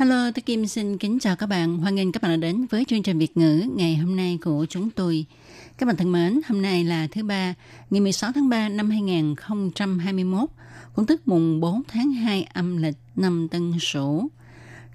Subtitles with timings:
[0.00, 1.78] Hello, tôi Kim xin kính chào các bạn.
[1.78, 4.66] Hoan nghênh các bạn đã đến với chương trình Việt ngữ ngày hôm nay của
[4.68, 5.26] chúng tôi.
[5.78, 7.54] Các bạn thân mến, hôm nay là thứ ba,
[7.90, 10.50] ngày 16 tháng 3 năm 2021,
[10.94, 14.28] cũng tức mùng 4 tháng 2 âm lịch năm Tân Sửu.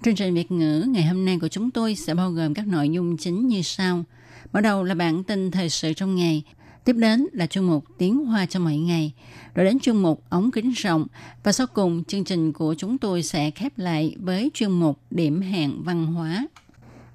[0.04, 2.88] Chương trình Việt ngữ ngày hôm nay của chúng tôi sẽ bao gồm các nội
[2.88, 4.04] dung chính như sau.
[4.52, 6.42] Mở đầu là bản tin thời sự trong ngày,
[6.86, 9.12] tiếp đến là chuyên mục tiếng hoa cho mọi ngày,
[9.54, 11.06] rồi đến chuyên mục ống kính rộng
[11.42, 15.40] và sau cùng chương trình của chúng tôi sẽ khép lại với chuyên mục điểm
[15.40, 16.46] hẹn văn hóa.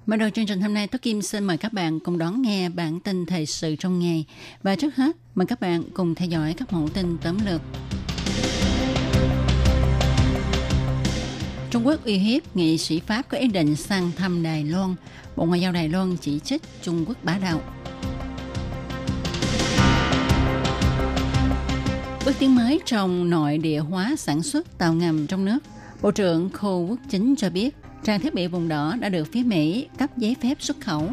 [0.06, 2.68] Mở đầu chương trình hôm nay, Tố Kim xin mời các bạn cùng đón nghe
[2.68, 4.24] bản tin thời sự trong ngày.
[4.62, 7.60] Và trước hết, mời các bạn cùng theo dõi các mẫu tin tóm lược.
[11.70, 14.94] Trung Quốc uy hiếp nghị sĩ Pháp có ý định sang thăm Đài Loan.
[15.36, 17.60] Bộ Ngoại giao Đài Loan chỉ trích Trung Quốc bá đạo.
[22.24, 25.58] Bước tiến mới trong nội địa hóa sản xuất tàu ngầm trong nước.
[26.02, 29.42] Bộ trưởng Khô Quốc Chính cho biết, trang thiết bị vùng đỏ đã được phía
[29.42, 31.10] Mỹ cấp giấy phép xuất khẩu.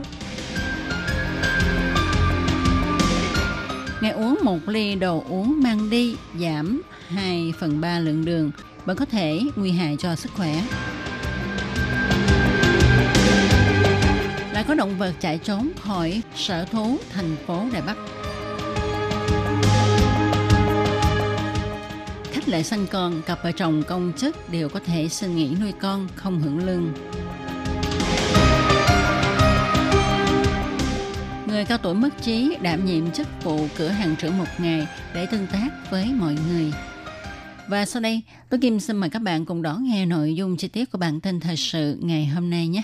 [4.01, 8.51] Ngày uống một ly đồ uống mang đi giảm 2 phần 3 lượng đường
[8.85, 10.61] vẫn có thể nguy hại cho sức khỏe.
[14.53, 17.97] Lại có động vật chạy trốn khỏi sở thú thành phố Đài Bắc.
[22.49, 26.07] Lệ sanh con, cặp vợ chồng công chức đều có thể xin nghỉ nuôi con
[26.15, 26.93] không hưởng lương.
[31.47, 35.25] Người cao tuổi mất trí đảm nhiệm chức vụ cửa hàng trưởng một ngày để
[35.25, 36.73] tương tác với mọi người.
[37.67, 40.67] Và sau đây, tôi Kim xin mời các bạn cùng đón nghe nội dung chi
[40.67, 42.81] tiết của bản tin thời sự ngày hôm nay nhé.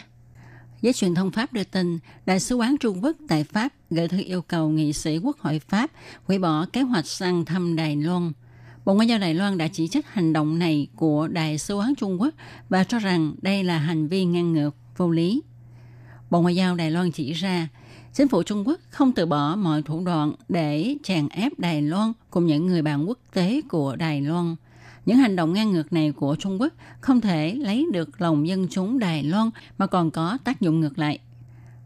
[0.81, 4.17] Giới truyền thông Pháp đưa tin, Đại sứ quán Trung Quốc tại Pháp gửi thư
[4.25, 5.91] yêu cầu nghị sĩ Quốc hội Pháp
[6.25, 8.31] hủy bỏ kế hoạch sang thăm Đài Loan.
[8.85, 11.95] Bộ Ngoại giao Đài Loan đã chỉ trích hành động này của Đài sứ quán
[11.95, 12.33] Trung Quốc
[12.69, 15.41] và cho rằng đây là hành vi ngang ngược, vô lý.
[16.29, 17.67] Bộ Ngoại giao Đài Loan chỉ ra,
[18.13, 22.13] chính phủ Trung Quốc không từ bỏ mọi thủ đoạn để chèn ép Đài Loan
[22.29, 24.55] cùng những người bạn quốc tế của Đài Loan.
[25.05, 28.67] Những hành động ngang ngược này của Trung Quốc không thể lấy được lòng dân
[28.69, 31.19] chúng Đài Loan mà còn có tác dụng ngược lại.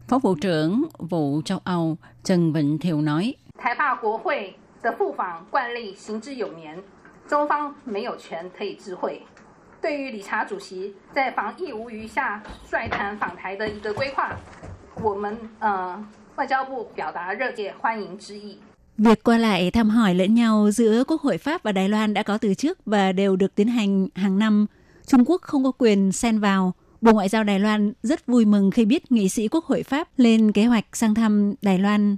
[0.08, 3.34] Phó Vụ trưởng Vụ Châu Âu Trần Vịnh Thiều nói,
[4.81, 6.77] 的赴访惯例行之有年，
[7.27, 9.21] 中方没有权可以知会。
[9.81, 14.35] 对于理查主席在防疫无虞下率团访台的一个规划，
[15.01, 16.03] 我们呃
[16.35, 18.57] 外交部表达热烈欢迎之意。
[18.97, 22.23] Việc qua lại thăm hỏi lẫn nhau giữa Quốc hội Pháp và Đài Loan đã
[22.23, 24.65] có từ trước và đều được tiến hành hàng năm.
[25.07, 26.73] Trung Quốc không có quyền xen vào.
[27.01, 30.07] Bộ Ngoại giao Đài Loan rất vui mừng khi biết nghị sĩ Quốc hội Pháp
[30.17, 32.17] lên kế hoạch sang thăm Đài Loan.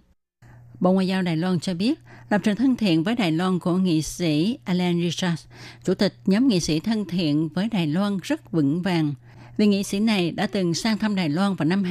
[0.79, 1.99] Bộ Ngoại giao Đài Loan cho biết,
[2.32, 5.46] lập trường thân thiện với Đài Loan của nghị sĩ Alan Richards,
[5.84, 9.14] chủ tịch nhóm nghị sĩ thân thiện với Đài Loan rất vững vàng.
[9.56, 11.82] Vì nghị sĩ này đã từng sang thăm Đài Loan vào năm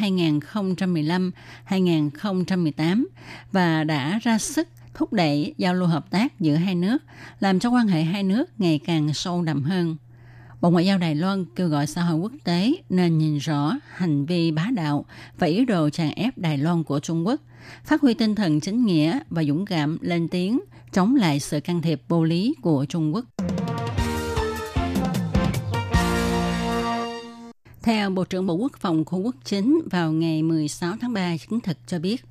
[1.70, 3.06] 2015-2018
[3.52, 6.98] và đã ra sức thúc đẩy giao lưu hợp tác giữa hai nước,
[7.40, 9.96] làm cho quan hệ hai nước ngày càng sâu đậm hơn.
[10.62, 14.26] Bộ Ngoại giao Đài Loan kêu gọi xã hội quốc tế nên nhìn rõ hành
[14.26, 15.06] vi bá đạo
[15.38, 17.42] và ý đồ tràn ép Đài Loan của Trung Quốc,
[17.84, 20.60] phát huy tinh thần chính nghĩa và dũng cảm lên tiếng
[20.92, 23.26] chống lại sự can thiệp vô lý của Trung Quốc.
[27.84, 31.60] Theo Bộ trưởng Bộ Quốc phòng khu quốc chính vào ngày 16 tháng 3 chứng
[31.60, 32.26] thực cho biết,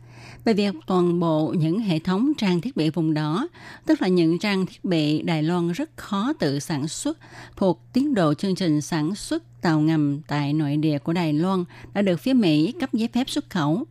[0.45, 3.49] về việc toàn bộ những hệ thống trang thiết bị vùng đó,
[3.87, 7.19] tức là những trang thiết bị Đài Loan rất khó tự sản xuất
[7.57, 11.65] thuộc tiến độ chương trình sản xuất tàu ngầm tại nội địa của Đài Loan
[11.95, 13.85] đã được phía Mỹ cấp giấy phép xuất khẩu.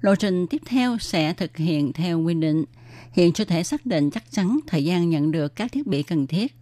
[0.00, 2.64] Lộ trình tiếp theo sẽ thực hiện theo quy định.
[3.12, 6.26] Hiện chưa thể xác định chắc chắn thời gian nhận được các thiết bị cần
[6.26, 6.56] thiết.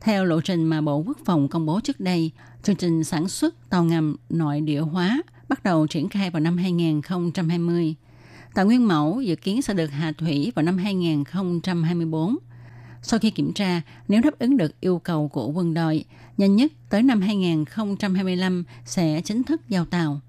[0.00, 2.30] Theo lộ trình mà Bộ Quốc phòng công bố trước đây,
[2.62, 6.56] chương trình sản xuất tàu ngầm nội địa hóa bắt đầu triển khai vào năm
[6.56, 7.94] 2020.
[8.54, 12.36] Tài nguyên mẫu dự kiến sẽ được hạ thủy vào năm 2024.
[13.02, 16.04] Sau khi kiểm tra, nếu đáp ứng được yêu cầu của quân đội,
[16.36, 20.20] nhanh nhất tới năm 2025 sẽ chính thức giao tàu.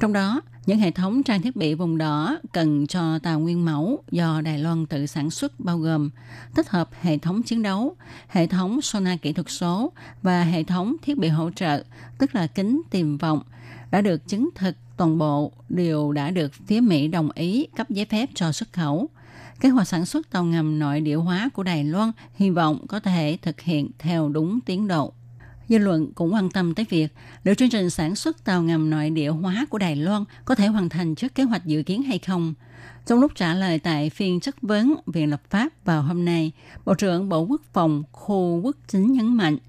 [0.00, 4.02] Trong đó, những hệ thống trang thiết bị vùng đỏ cần cho tàu nguyên mẫu
[4.10, 6.10] do Đài Loan tự sản xuất bao gồm
[6.54, 7.96] tích hợp hệ thống chiến đấu,
[8.28, 9.92] hệ thống sonar kỹ thuật số
[10.22, 11.84] và hệ thống thiết bị hỗ trợ,
[12.18, 13.42] tức là kính tìm vọng,
[13.92, 18.04] đã được chứng thực toàn bộ đều đã được phía Mỹ đồng ý cấp giấy
[18.04, 19.08] phép cho xuất khẩu.
[19.60, 23.00] Kế hoạch sản xuất tàu ngầm nội địa hóa của Đài Loan hy vọng có
[23.00, 25.12] thể thực hiện theo đúng tiến độ.
[25.68, 27.08] Dư luận cũng quan tâm tới việc
[27.44, 30.66] liệu chương trình sản xuất tàu ngầm nội địa hóa của Đài Loan có thể
[30.66, 32.54] hoàn thành trước kế hoạch dự kiến hay không.
[33.06, 36.52] Trong lúc trả lời tại phiên chất vấn Viện Lập pháp vào hôm nay,
[36.84, 39.58] Bộ trưởng Bộ Quốc phòng Khu Quốc Chính nhấn mạnh–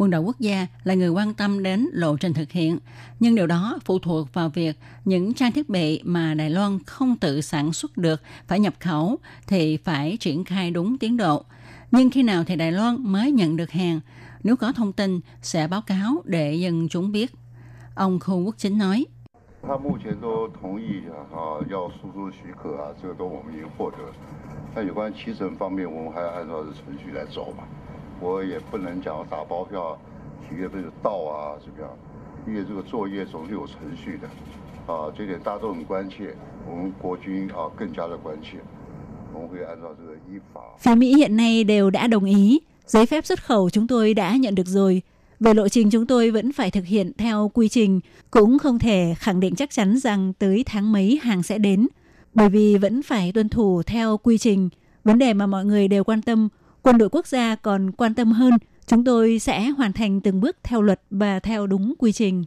[0.00, 2.78] quân đội quốc gia là người quan tâm đến lộ trình thực hiện,
[3.20, 7.16] nhưng điều đó phụ thuộc vào việc những trang thiết bị mà Đài Loan không
[7.16, 11.44] tự sản xuất được phải nhập khẩu thì phải triển khai đúng tiến độ.
[11.90, 14.00] Nhưng khi nào thì Đài Loan mới nhận được hàng?
[14.42, 17.32] Nếu có thông tin sẽ báo cáo để dân chúng biết.
[17.94, 19.06] Ông Khu Quốc Chính nói.
[19.68, 23.96] 他目前都同意啊，要输出许可啊，这个都我们已经获得。
[24.74, 27.64] 那有关七成方面，我们还要按照这程序来走嘛。
[28.20, 29.98] 我也不能讲打包票
[30.48, 31.90] 几月份就到啊，怎么样？
[32.46, 34.28] 因为这个作业总是有程序的，
[34.86, 36.34] 啊，这点大家都很关切，
[36.68, 38.58] 我们国军啊更加的关切。
[39.34, 40.60] 我们会按照这个依法。
[40.78, 44.54] Phía Mỹ hiện nay đều đã đồng ý, giấy phép xuất khẩu chúng tôi đã nhận
[44.54, 45.02] được rồi.
[45.40, 48.00] Về lộ trình chúng tôi vẫn phải thực hiện theo quy trình,
[48.30, 51.88] cũng không thể khẳng định chắc chắn rằng tới tháng mấy hàng sẽ đến,
[52.34, 54.68] bởi vì vẫn phải tuân thủ theo quy trình.
[55.04, 56.48] Vấn đề mà mọi người đều quan tâm
[56.83, 58.53] quân đội quốc gia còn quan tâm hơn,
[58.87, 62.43] chúng tôi sẽ hoàn thành từng bước theo luật và theo đúng quy trình.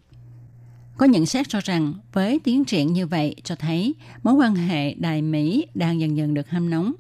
[0.97, 4.95] Có nhận xét cho rằng với tiến triển như vậy cho thấy mối quan hệ
[4.95, 6.93] Đài Mỹ đang dần dần được hâm nóng.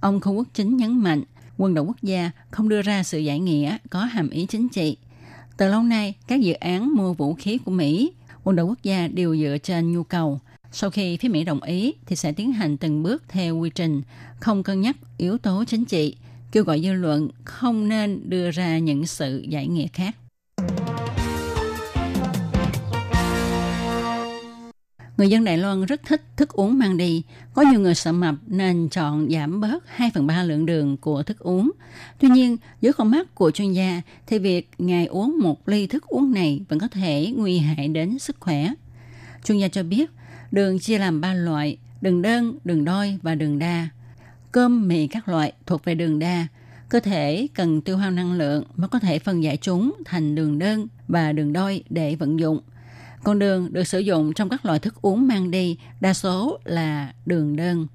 [0.00, 1.22] Ông Khu Quốc Chính nhấn mạnh
[1.58, 4.96] quân đội quốc gia không đưa ra sự giải nghĩa có hàm ý chính trị.
[5.56, 8.12] Từ lâu nay, các dự án mua vũ khí của Mỹ,
[8.44, 10.40] quân đội quốc gia đều dựa trên nhu cầu.
[10.72, 14.02] Sau khi phía Mỹ đồng ý thì sẽ tiến hành từng bước theo quy trình,
[14.40, 16.16] không cân nhắc yếu tố chính trị,
[16.54, 20.16] kêu gọi dư luận không nên đưa ra những sự giải nghĩa khác.
[25.16, 27.22] Người dân Đài Loan rất thích thức uống mang đi.
[27.54, 31.22] Có nhiều người sợ mập nên chọn giảm bớt 2 phần 3 lượng đường của
[31.22, 31.70] thức uống.
[32.20, 36.06] Tuy nhiên, dưới con mắt của chuyên gia, thì việc ngài uống một ly thức
[36.06, 38.72] uống này vẫn có thể nguy hại đến sức khỏe.
[39.44, 40.10] Chuyên gia cho biết,
[40.52, 43.88] đường chia làm 3 loại, đường đơn, đường đôi và đường đa
[44.54, 46.46] cơm, mì các loại thuộc về đường đa.
[46.88, 50.58] Cơ thể cần tiêu hao năng lượng mới có thể phân giải chúng thành đường
[50.58, 52.60] đơn và đường đôi để vận dụng.
[53.22, 57.14] Còn đường được sử dụng trong các loại thức uống mang đi đa số là
[57.26, 57.86] đường đơn.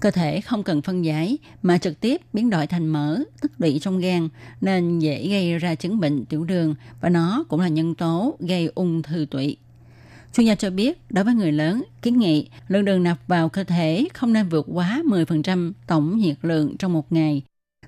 [0.00, 3.78] Cơ thể không cần phân giải mà trực tiếp biến đổi thành mỡ, tích lũy
[3.82, 4.28] trong gan
[4.60, 8.70] nên dễ gây ra chứng bệnh tiểu đường và nó cũng là nhân tố gây
[8.74, 9.56] ung thư tụy.
[10.32, 13.64] Chuyên gia cho biết, đối với người lớn, kiến nghị lượng đường nạp vào cơ
[13.64, 17.42] thể không nên vượt quá 10% tổng nhiệt lượng trong một ngày.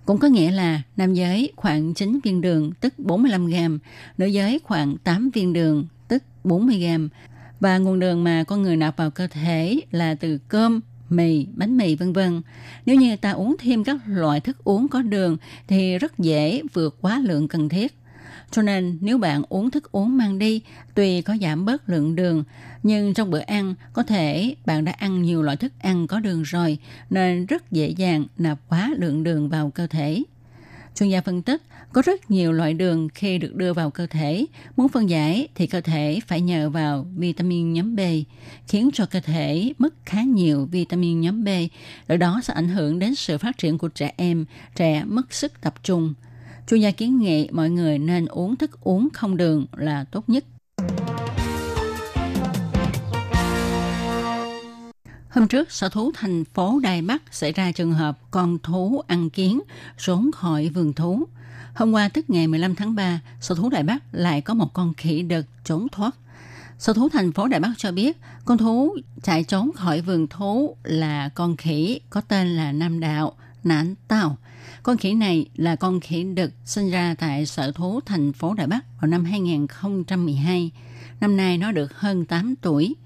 [0.04, 3.78] Cũng có nghĩa là nam giới khoảng 9 viên đường tức 45 gram,
[4.18, 7.08] nữ giới khoảng 8 viên đường tức 40 gram.
[7.60, 10.80] Và nguồn đường mà con người nạp vào cơ thể là từ cơm,
[11.10, 12.42] mì, bánh mì vân vân.
[12.86, 15.36] Nếu như ta uống thêm các loại thức uống có đường
[15.68, 17.94] thì rất dễ vượt quá lượng cần thiết.
[18.50, 20.60] Cho nên nếu bạn uống thức uống mang đi,
[20.94, 22.44] tuy có giảm bớt lượng đường,
[22.82, 26.42] nhưng trong bữa ăn có thể bạn đã ăn nhiều loại thức ăn có đường
[26.42, 26.78] rồi,
[27.10, 30.22] nên rất dễ dàng nạp quá lượng đường vào cơ thể.
[30.94, 31.62] Chuyên gia phân tích,
[31.92, 34.46] có rất nhiều loại đường khi được đưa vào cơ thể,
[34.76, 38.00] muốn phân giải thì cơ thể phải nhờ vào vitamin nhóm B,
[38.68, 41.48] khiến cho cơ thể mất khá nhiều vitamin nhóm B,
[42.08, 44.44] điều đó sẽ ảnh hưởng đến sự phát triển của trẻ em,
[44.76, 46.14] trẻ mất sức tập trung–
[46.70, 50.44] Chuyên gia kiến nghị mọi người nên uống thức uống không đường là tốt nhất.
[55.30, 59.30] Hôm trước, sở thú thành phố Đài Bắc xảy ra trường hợp con thú ăn
[59.30, 59.60] kiến
[59.98, 61.22] trốn khỏi vườn thú.
[61.74, 64.94] Hôm qua tức ngày 15 tháng 3, sở thú Đài Bắc lại có một con
[64.94, 66.16] khỉ đực trốn thoát.
[66.78, 70.76] Sở thú thành phố Đài Bắc cho biết, con thú chạy trốn khỏi vườn thú
[70.82, 73.32] là con khỉ có tên là Nam Đạo,
[73.64, 74.36] Nán Tào.
[74.82, 78.66] Con khỉ này là con khỉ đực sinh ra tại sở thú thành phố Đài
[78.66, 80.70] Bắc vào năm 2012.
[81.20, 82.96] Năm nay nó được hơn 8 tuổi.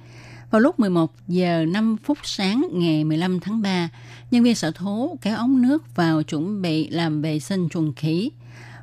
[0.51, 3.89] Vào lúc 11 giờ 5 phút sáng ngày 15 tháng 3,
[4.31, 8.31] nhân viên sở thú kéo ống nước vào chuẩn bị làm vệ sinh chuồng khỉ.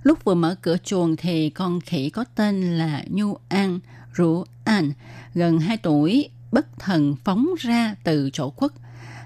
[0.03, 3.79] Lúc vừa mở cửa chuồng thì con khỉ có tên là Nhu An,
[4.13, 4.91] Rủ An,
[5.33, 8.71] gần 2 tuổi, bất thần phóng ra từ chỗ khuất.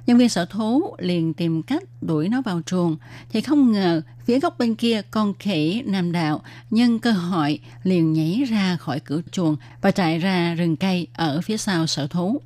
[0.05, 2.97] Nhân viên sở thú liền tìm cách đuổi nó vào chuồng,
[3.29, 8.13] thì không ngờ phía góc bên kia con khỉ nam đạo nhân cơ hội liền
[8.13, 12.41] nhảy ra khỏi cửa chuồng và chạy ra rừng cây ở phía sau sở thú.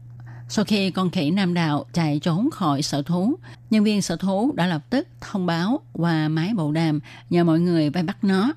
[0.50, 3.36] Sau khi con khỉ nam đạo chạy trốn khỏi sở thú,
[3.70, 7.00] nhân viên sở thú đã lập tức thông báo qua máy bộ đàm
[7.30, 8.54] nhờ mọi người vây bắt nó.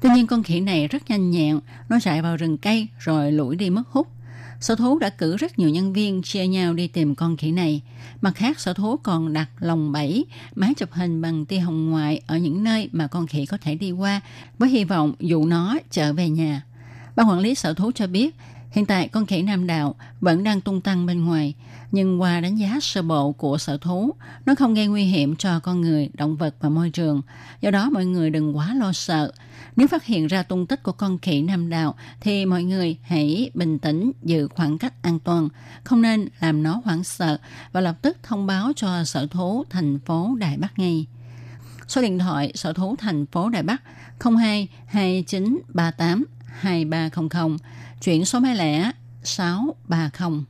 [0.00, 3.56] Tuy nhiên con khỉ này rất nhanh nhẹn, nó chạy vào rừng cây rồi lủi
[3.56, 4.08] đi mất hút.
[4.64, 7.82] Sở thú đã cử rất nhiều nhân viên chia nhau đi tìm con khỉ này.
[8.20, 12.20] Mặt khác, sở thú còn đặt lồng bẫy, máy chụp hình bằng tia hồng ngoại
[12.26, 14.20] ở những nơi mà con khỉ có thể đi qua,
[14.58, 16.62] với hy vọng dụ nó trở về nhà.
[17.16, 18.36] Ban quản lý sở thú cho biết,
[18.70, 21.54] hiện tại con khỉ Nam Đạo vẫn đang tung tăng bên ngoài,
[21.92, 24.10] nhưng qua đánh giá sơ bộ của sở thú,
[24.46, 27.22] nó không gây nguy hiểm cho con người, động vật và môi trường.
[27.60, 29.32] Do đó mọi người đừng quá lo sợ.
[29.76, 33.50] Nếu phát hiện ra tung tích của con khỉ Nam Đạo thì mọi người hãy
[33.54, 35.48] bình tĩnh giữ khoảng cách an toàn,
[35.84, 37.38] không nên làm nó hoảng sợ
[37.72, 41.06] và lập tức thông báo cho sở thú thành phố Đài Bắc ngay.
[41.88, 43.82] Số điện thoại sở thú thành phố Đài Bắc
[44.20, 47.56] 02 2938 2300
[48.02, 48.90] chuyển số máy lẻ
[49.22, 50.44] 630.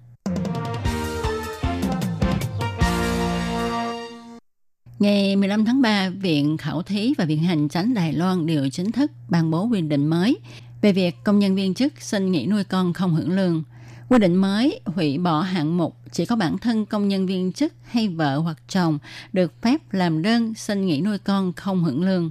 [4.99, 8.93] Ngày 15 tháng 3, Viện Khảo thí và Viện Hành Chánh Đài Loan đều chính
[8.93, 10.39] thức ban bố quy định mới
[10.83, 13.63] về việc công nhân viên chức xin nghỉ nuôi con không hưởng lương.
[14.09, 17.73] Quy định mới hủy bỏ hạng mục chỉ có bản thân công nhân viên chức
[17.85, 18.99] hay vợ hoặc chồng
[19.33, 22.31] được phép làm đơn xin nghỉ nuôi con không hưởng lương.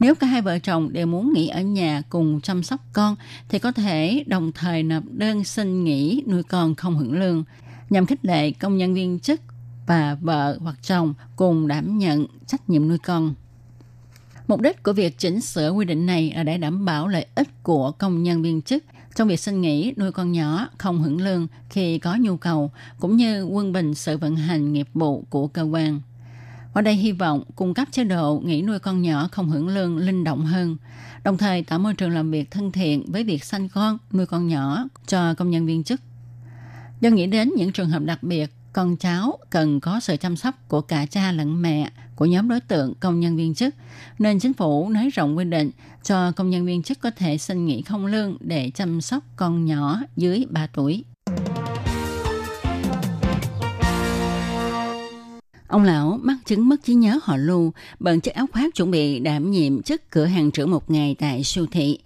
[0.00, 3.16] Nếu cả hai vợ chồng đều muốn nghỉ ở nhà cùng chăm sóc con
[3.48, 7.44] thì có thể đồng thời nộp đơn xin nghỉ nuôi con không hưởng lương
[7.90, 9.40] nhằm khích lệ công nhân viên chức
[9.88, 13.34] và vợ hoặc chồng cùng đảm nhận trách nhiệm nuôi con.
[14.48, 17.62] Mục đích của việc chỉnh sửa quy định này là để đảm bảo lợi ích
[17.62, 21.46] của công nhân viên chức trong việc xin nghỉ nuôi con nhỏ không hưởng lương
[21.70, 25.62] khi có nhu cầu, cũng như quân bình sự vận hành nghiệp vụ của cơ
[25.62, 26.00] quan.
[26.72, 29.96] Ở đây hy vọng cung cấp chế độ nghỉ nuôi con nhỏ không hưởng lương
[29.96, 30.76] linh động hơn,
[31.24, 34.48] đồng thời tạo môi trường làm việc thân thiện với việc sanh con, nuôi con
[34.48, 36.00] nhỏ cho công nhân viên chức.
[37.00, 40.54] Do nghĩ đến những trường hợp đặc biệt, con cháu cần có sự chăm sóc
[40.68, 43.74] của cả cha lẫn mẹ của nhóm đối tượng công nhân viên chức,
[44.18, 45.70] nên chính phủ nới rộng quy định
[46.02, 49.64] cho công nhân viên chức có thể xin nghỉ không lương để chăm sóc con
[49.64, 51.04] nhỏ dưới 3 tuổi.
[55.68, 59.18] Ông lão mắc chứng mất trí nhớ họ lưu, bận chiếc áo khoác chuẩn bị
[59.18, 61.98] đảm nhiệm chức cửa hàng trưởng một ngày tại siêu thị.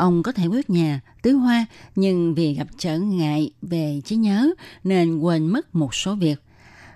[0.00, 1.66] Ông có thể quét nhà, tưới hoa,
[1.96, 4.50] nhưng vì gặp trở ngại về trí nhớ
[4.84, 6.42] nên quên mất một số việc.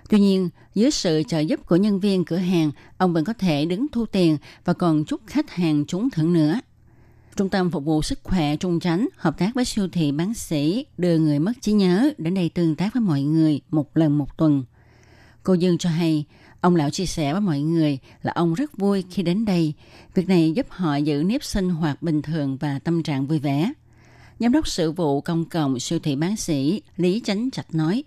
[0.09, 3.65] Tuy nhiên, dưới sự trợ giúp của nhân viên cửa hàng, ông vẫn có thể
[3.65, 6.59] đứng thu tiền và còn chúc khách hàng trúng thưởng nữa.
[7.35, 10.85] Trung tâm Phục vụ Sức khỏe Trung Chánh hợp tác với siêu thị bán sĩ
[10.97, 14.37] đưa người mất trí nhớ đến đây tương tác với mọi người một lần một
[14.37, 14.63] tuần.
[15.43, 16.25] Cô Dương cho hay,
[16.65, 19.73] ông lão chia sẻ với mọi người là ông rất vui khi đến đây.
[20.13, 23.73] Việc này giúp họ giữ nếp sinh hoạt bình thường và tâm trạng vui vẻ.
[24.39, 28.03] Giám đốc sự vụ công cộng siêu thị bán sĩ Lý Chánh Trạch nói,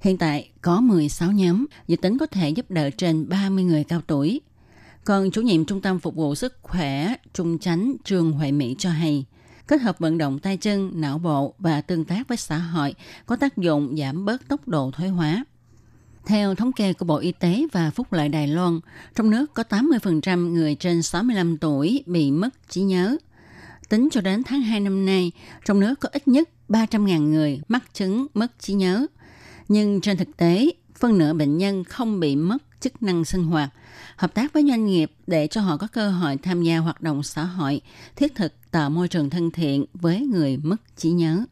[0.00, 4.00] hiện tại có 16 nhóm, dự tính có thể giúp đỡ trên 30 người cao
[4.06, 4.40] tuổi.
[5.04, 8.90] Còn chủ nhiệm Trung tâm Phục vụ Sức khỏe Trung Chánh Trương Huệ Mỹ cho
[8.90, 9.24] hay,
[9.66, 12.94] kết hợp vận động tay chân, não bộ và tương tác với xã hội
[13.26, 15.44] có tác dụng giảm bớt tốc độ thoái hóa.
[16.26, 18.80] Theo thống kê của Bộ Y tế và Phúc lợi Đài Loan,
[19.14, 23.16] trong nước có 80% người trên 65 tuổi bị mất trí nhớ.
[23.88, 25.32] Tính cho đến tháng 2 năm nay,
[25.64, 29.06] trong nước có ít nhất 300.000 người mắc chứng mất trí nhớ.
[29.68, 33.70] Nhưng trên thực tế, phân nửa bệnh nhân không bị mất chức năng sinh hoạt,
[34.16, 37.22] hợp tác với doanh nghiệp để cho họ có cơ hội tham gia hoạt động
[37.22, 37.80] xã hội,
[38.16, 41.44] thiết thực tạo môi trường thân thiện với người mất trí nhớ.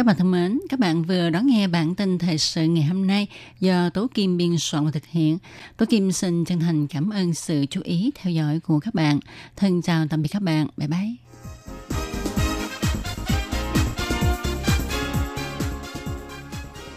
[0.00, 3.06] Các bạn thân mến, các bạn vừa đón nghe bản tin thời sự ngày hôm
[3.06, 3.26] nay
[3.60, 5.38] do Tố Kim biên soạn và thực hiện.
[5.76, 9.20] Tố Kim xin chân thành cảm ơn sự chú ý theo dõi của các bạn.
[9.56, 10.66] Thân chào tạm biệt các bạn.
[10.76, 11.10] Bye bye.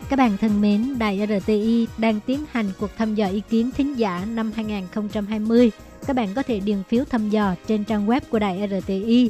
[0.09, 3.99] Các bạn thân mến, Đài RTI đang tiến hành cuộc thăm dò ý kiến thính
[3.99, 5.71] giả năm 2020.
[6.07, 9.29] Các bạn có thể điền phiếu thăm dò trên trang web của Đài RTI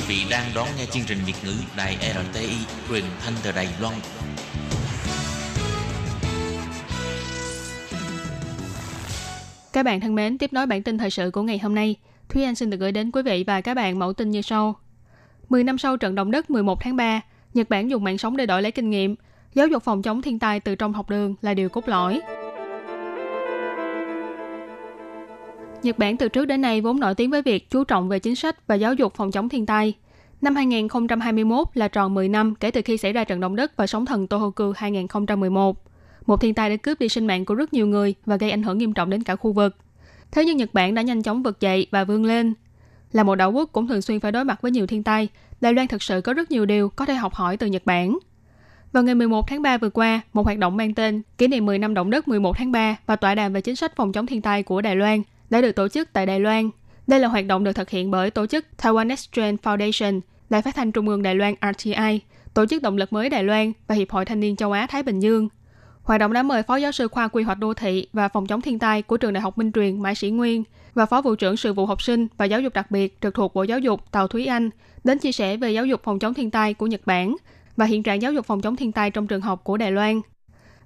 [0.00, 2.56] Quý vị đang đón nghe chương trình Việt ngữ Đài RTI
[2.88, 3.94] truyền thanh từ Đài Loan.
[9.72, 11.96] Các bạn thân mến, tiếp nối bản tin thời sự của ngày hôm nay,
[12.28, 14.74] Thúy Anh xin được gửi đến quý vị và các bạn mẫu tin như sau.
[15.48, 17.20] 10 năm sau trận động đất 11 tháng 3,
[17.54, 19.16] Nhật Bản dùng mạng sống để đổi lấy kinh nghiệm.
[19.54, 22.20] Giáo dục phòng chống thiên tai từ trong học đường là điều cốt lõi.
[25.82, 28.34] Nhật Bản từ trước đến nay vốn nổi tiếng với việc chú trọng về chính
[28.34, 29.94] sách và giáo dục phòng chống thiên tai.
[30.40, 33.86] Năm 2021 là tròn 10 năm kể từ khi xảy ra trận động đất và
[33.86, 35.84] sóng thần Tohoku 2011.
[36.26, 38.62] Một thiên tai đã cướp đi sinh mạng của rất nhiều người và gây ảnh
[38.62, 39.76] hưởng nghiêm trọng đến cả khu vực.
[40.30, 42.54] Thế nhưng Nhật Bản đã nhanh chóng vực dậy và vươn lên.
[43.12, 45.28] Là một đảo quốc cũng thường xuyên phải đối mặt với nhiều thiên tai,
[45.60, 48.18] Đài Loan thực sự có rất nhiều điều có thể học hỏi từ Nhật Bản.
[48.92, 51.78] Vào ngày 11 tháng 3 vừa qua, một hoạt động mang tên kỷ niệm 10
[51.78, 54.42] năm động đất 11 tháng 3 và tọa đàm về chính sách phòng chống thiên
[54.42, 56.70] tai của Đài Loan đã được tổ chức tại Đài Loan.
[57.06, 60.74] Đây là hoạt động được thực hiện bởi tổ chức Taiwan Exchange Foundation, Đài phát
[60.74, 62.20] thanh Trung ương Đài Loan RTI,
[62.54, 65.02] Tổ chức Động lực mới Đài Loan và Hiệp hội Thanh niên châu Á Thái
[65.02, 65.48] Bình Dương.
[66.02, 68.60] Hoạt động đã mời Phó Giáo sư khoa Quy hoạch đô thị và phòng chống
[68.60, 70.64] thiên tai của Trường Đại học Minh Truyền Mãi Sĩ Nguyên
[70.94, 73.54] và Phó vụ trưởng sự vụ học sinh và giáo dục đặc biệt trực thuộc
[73.54, 74.70] Bộ Giáo dục Tàu Thúy Anh
[75.04, 77.36] đến chia sẻ về giáo dục phòng chống thiên tai của Nhật Bản
[77.76, 80.20] và hiện trạng giáo dục phòng chống thiên tai trong trường học của Đài Loan.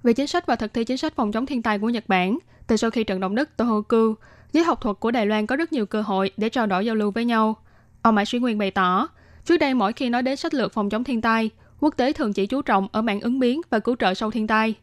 [0.02, 2.38] Về chính sách và thực thi chính sách phòng chống thiên tai của Nhật Bản,
[2.66, 4.14] từ sau khi trận động đất Tohoku,
[4.54, 6.94] giới học thuật của Đài Loan có rất nhiều cơ hội để trao đổi giao
[6.94, 7.56] lưu với nhau.
[8.02, 9.08] Ông Mãi Sĩ Nguyên bày tỏ,
[9.44, 12.32] trước đây mỗi khi nói đến sách lược phòng chống thiên tai, quốc tế thường
[12.32, 14.74] chỉ chú trọng ở mạng ứng biến và cứu trợ sau thiên tai.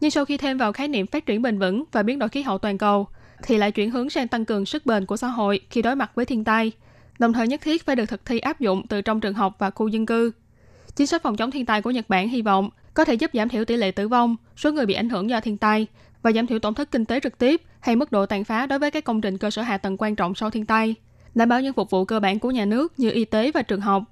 [0.00, 2.42] Nhưng sau khi thêm vào khái niệm phát triển bền vững và biến đổi khí
[2.42, 3.06] hậu toàn cầu,
[3.42, 6.10] thì lại chuyển hướng sang tăng cường sức bền của xã hội khi đối mặt
[6.14, 6.72] với thiên tai,
[7.18, 9.70] đồng thời nhất thiết phải được thực thi áp dụng từ trong trường học và
[9.70, 10.30] khu dân cư.
[10.96, 13.48] Chính sách phòng chống thiên tai của Nhật Bản hy vọng có thể giúp giảm
[13.48, 15.86] thiểu tỷ lệ tử vong, số người bị ảnh hưởng do thiên tai
[16.22, 18.78] và giảm thiểu tổn thất kinh tế trực tiếp hay mức độ tàn phá đối
[18.78, 20.94] với các công trình cơ sở hạ tầng quan trọng sau thiên tai,
[21.34, 23.80] đảm bảo những phục vụ cơ bản của nhà nước như y tế và trường
[23.80, 24.02] học.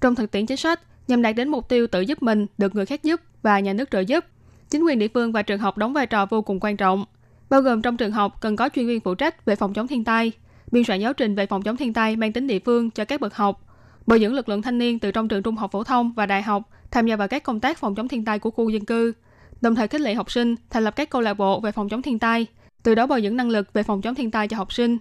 [0.00, 2.86] Trong thực tiễn chính sách, nhằm đạt đến mục tiêu tự giúp mình được người
[2.86, 4.24] khác giúp và nhà nước trợ giúp,
[4.70, 7.04] chính quyền địa phương và trường học đóng vai trò vô cùng quan trọng.
[7.50, 10.04] Bao gồm trong trường học cần có chuyên viên phụ trách về phòng chống thiên
[10.04, 10.32] tai,
[10.72, 13.20] biên soạn giáo trình về phòng chống thiên tai mang tính địa phương cho các
[13.20, 13.64] bậc học,
[14.06, 16.42] bồi dưỡng lực lượng thanh niên từ trong trường trung học phổ thông và đại
[16.42, 19.12] học tham gia vào các công tác phòng chống thiên tai của khu dân cư,
[19.60, 22.02] đồng thời khích lệ học sinh thành lập các câu lạc bộ về phòng chống
[22.02, 22.46] thiên tai,
[22.82, 24.98] từ đó bồi dưỡng năng lực về phòng chống thiên tai cho học sinh,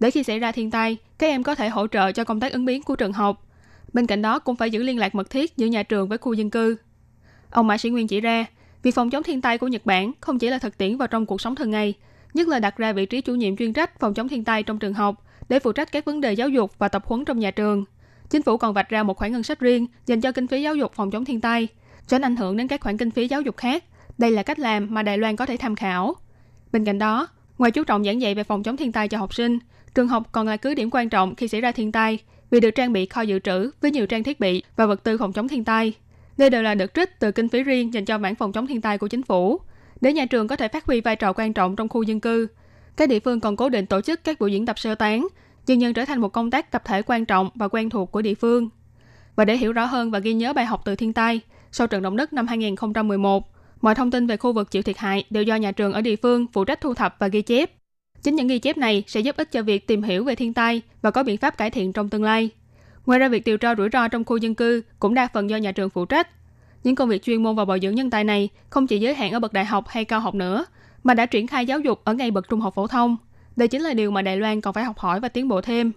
[0.00, 2.52] để khi xảy ra thiên tai, các em có thể hỗ trợ cho công tác
[2.52, 3.46] ứng biến của trường học.
[3.92, 6.32] Bên cạnh đó cũng phải giữ liên lạc mật thiết giữa nhà trường với khu
[6.32, 6.76] dân cư.
[7.50, 8.46] Ông Mã Sĩ Nguyên chỉ ra,
[8.82, 11.26] việc phòng chống thiên tai của Nhật Bản không chỉ là thực tiễn vào trong
[11.26, 11.94] cuộc sống thường ngày,
[12.34, 14.78] nhất là đặt ra vị trí chủ nhiệm chuyên trách phòng chống thiên tai trong
[14.78, 17.50] trường học để phụ trách các vấn đề giáo dục và tập huấn trong nhà
[17.50, 17.84] trường.
[18.30, 20.74] Chính phủ còn vạch ra một khoản ngân sách riêng dành cho kinh phí giáo
[20.74, 21.68] dục phòng chống thiên tai,
[22.06, 23.84] tránh ảnh hưởng đến các khoản kinh phí giáo dục khác.
[24.20, 26.16] Đây là cách làm mà Đài Loan có thể tham khảo.
[26.72, 27.28] Bên cạnh đó,
[27.58, 29.58] ngoài chú trọng giảng dạy về phòng chống thiên tai cho học sinh,
[29.94, 32.18] trường học còn là cứ điểm quan trọng khi xảy ra thiên tai
[32.50, 35.18] vì được trang bị kho dự trữ với nhiều trang thiết bị và vật tư
[35.18, 35.92] phòng chống thiên tai.
[36.36, 38.80] Đây đều là được trích từ kinh phí riêng dành cho mảng phòng chống thiên
[38.80, 39.60] tai của chính phủ,
[40.00, 42.46] để nhà trường có thể phát huy vai trò quan trọng trong khu dân cư.
[42.96, 45.28] Các địa phương còn cố định tổ chức các buổi diễn tập sơ tán,
[45.66, 48.22] dần dần trở thành một công tác tập thể quan trọng và quen thuộc của
[48.22, 48.68] địa phương.
[49.36, 51.40] Và để hiểu rõ hơn và ghi nhớ bài học từ thiên tai,
[51.72, 55.24] sau trận động đất năm 2011, mọi thông tin về khu vực chịu thiệt hại
[55.30, 57.70] đều do nhà trường ở địa phương phụ trách thu thập và ghi chép.
[58.22, 60.82] Chính những ghi chép này sẽ giúp ích cho việc tìm hiểu về thiên tai
[61.02, 62.50] và có biện pháp cải thiện trong tương lai.
[63.06, 65.56] Ngoài ra, việc điều tra rủi ro trong khu dân cư cũng đa phần do
[65.56, 66.28] nhà trường phụ trách.
[66.84, 69.32] Những công việc chuyên môn và bồi dưỡng nhân tài này không chỉ giới hạn
[69.32, 70.64] ở bậc đại học hay cao học nữa,
[71.04, 73.16] mà đã triển khai giáo dục ở ngay bậc trung học phổ thông.
[73.56, 75.92] Đây chính là điều mà Đài Loan còn phải học hỏi và tiến bộ thêm.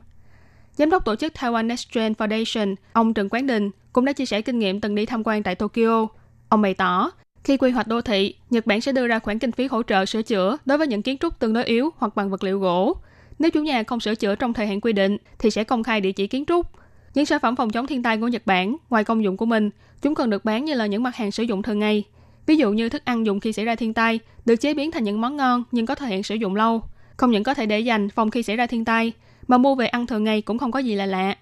[0.71, 4.25] Giám đốc tổ chức Taiwan Next Gen Foundation, ông Trần Quán Đình, cũng đã chia
[4.25, 6.07] sẻ kinh nghiệm từng đi tham quan tại Tokyo.
[6.49, 7.11] Ông bày tỏ,
[7.43, 10.05] khi quy hoạch đô thị, Nhật Bản sẽ đưa ra khoản kinh phí hỗ trợ
[10.05, 12.97] sửa chữa đối với những kiến trúc tương đối yếu hoặc bằng vật liệu gỗ.
[13.39, 16.01] Nếu chủ nhà không sửa chữa trong thời hạn quy định, thì sẽ công khai
[16.01, 16.67] địa chỉ kiến trúc.
[17.13, 19.69] Những sản phẩm phòng chống thiên tai của Nhật Bản, ngoài công dụng của mình,
[20.01, 22.03] chúng còn được bán như là những mặt hàng sử dụng thường ngày.
[22.45, 25.03] Ví dụ như thức ăn dùng khi xảy ra thiên tai, được chế biến thành
[25.03, 26.81] những món ngon nhưng có thời hạn sử dụng lâu.
[27.17, 29.11] Không những có thể để dành phòng khi xảy ra thiên tai,
[29.47, 31.37] mà mua về ăn thường ngày cũng không có gì là lạ.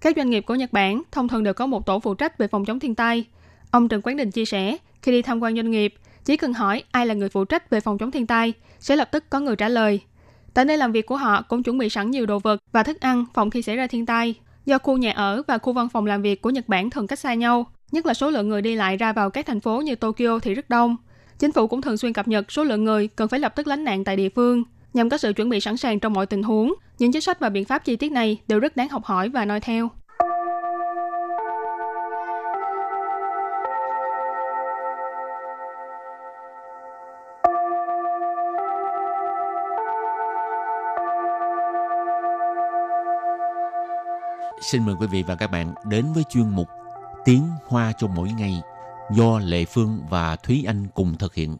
[0.00, 2.46] Các doanh nghiệp của Nhật Bản thông thường đều có một tổ phụ trách về
[2.48, 3.24] phòng chống thiên tai.
[3.70, 6.82] Ông Trần Quán Đình chia sẻ, khi đi tham quan doanh nghiệp, chỉ cần hỏi
[6.90, 9.56] ai là người phụ trách về phòng chống thiên tai, sẽ lập tức có người
[9.56, 10.00] trả lời.
[10.54, 13.00] Tại nơi làm việc của họ cũng chuẩn bị sẵn nhiều đồ vật và thức
[13.00, 14.34] ăn phòng khi xảy ra thiên tai.
[14.66, 17.18] Do khu nhà ở và khu văn phòng làm việc của Nhật Bản thường cách
[17.18, 19.94] xa nhau, nhất là số lượng người đi lại ra vào các thành phố như
[19.94, 20.96] Tokyo thì rất đông.
[21.38, 23.84] Chính phủ cũng thường xuyên cập nhật số lượng người cần phải lập tức lánh
[23.84, 26.74] nạn tại địa phương, nhằm có sự chuẩn bị sẵn sàng trong mọi tình huống.
[26.98, 29.44] Những chính sách và biện pháp chi tiết này đều rất đáng học hỏi và
[29.44, 29.90] noi theo.
[44.60, 46.68] Xin mời quý vị và các bạn đến với chuyên mục
[47.24, 48.60] Tiếng Hoa cho mỗi ngày
[49.14, 51.56] do Lệ Phương và Thúy Anh cùng thực hiện.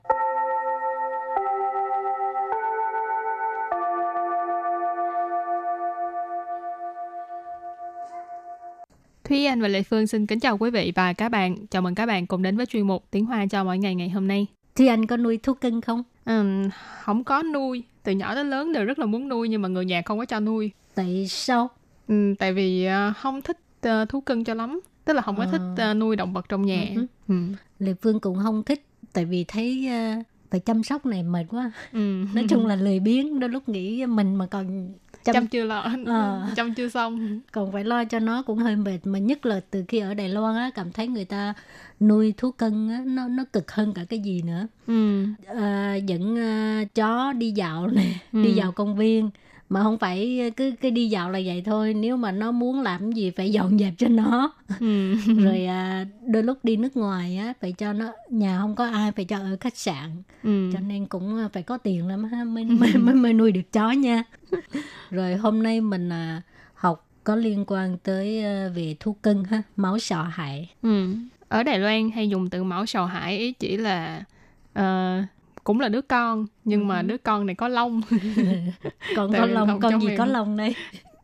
[9.24, 11.66] Thúy Anh và Lệ Phương xin kính chào quý vị và các bạn.
[11.66, 14.08] Chào mừng các bạn cùng đến với chuyên mục Tiếng Hoa cho mỗi ngày ngày
[14.08, 14.46] hôm nay.
[14.74, 16.02] Thì anh có nuôi thú cưng không?
[16.24, 17.82] Ừm, không có nuôi.
[18.02, 20.24] Từ nhỏ đến lớn đều rất là muốn nuôi nhưng mà người nhà không có
[20.24, 20.70] cho nuôi.
[20.94, 21.68] Tại sao?
[22.10, 24.80] Ừm, tại vì ờ, không thích ờ, thú cưng cho lắm.
[25.04, 25.58] Tức là không có Ờ.
[25.76, 26.84] thích nuôi động vật trong nhà.
[26.96, 27.06] Ừ.
[27.28, 27.52] Ừm.
[27.78, 29.88] Lệ Phương cũng không thích tại vì thấy
[30.50, 31.72] phải chăm sóc này mệt quá.
[31.92, 32.34] Ừm.
[32.34, 34.92] Nói chung là lười biếng, đôi lúc nghĩ mình mà còn
[35.24, 36.46] chăm, chăm chưa lo Ờ.
[36.56, 39.84] chăm chưa xong còn phải lo cho nó cũng hơi mệt mà nhất là từ
[39.88, 41.54] khi ở Đài Loan á cảm thấy người ta
[42.00, 44.66] nuôi thú cưng á nó nó cực hơn cả cái gì nữa.
[44.86, 45.24] ừ.
[45.46, 48.42] à, dẫn à, chó đi dạo nè Ừ.
[48.42, 49.30] đi dạo công viên
[49.70, 53.12] mà không phải cứ cứ đi dạo là vậy thôi nếu mà nó muốn làm
[53.12, 55.14] gì phải dọn dẹp cho nó Ừ.
[55.36, 59.12] rồi à, đôi lúc đi nước ngoài á phải cho nó nhà không có ai
[59.12, 60.70] phải cho ở khách sạn Ừ.
[60.72, 63.72] cho nên cũng à, phải có tiền lắm ha mới mới mới, mới nuôi được
[63.72, 64.22] chó nha
[65.10, 66.42] rồi hôm nay mình à,
[66.74, 71.14] học có liên quan tới à, về thú cưng ha máu sọ hại Ừ.
[71.48, 74.24] ở Đài Loan hay dùng từ mão sầu hải ý chỉ là
[74.72, 75.22] ờ,
[75.70, 78.00] cũng là đứa con nhưng mà đứa con này có lông
[79.16, 80.18] còn Tại có lông con gì mèo.
[80.18, 80.74] có lông đây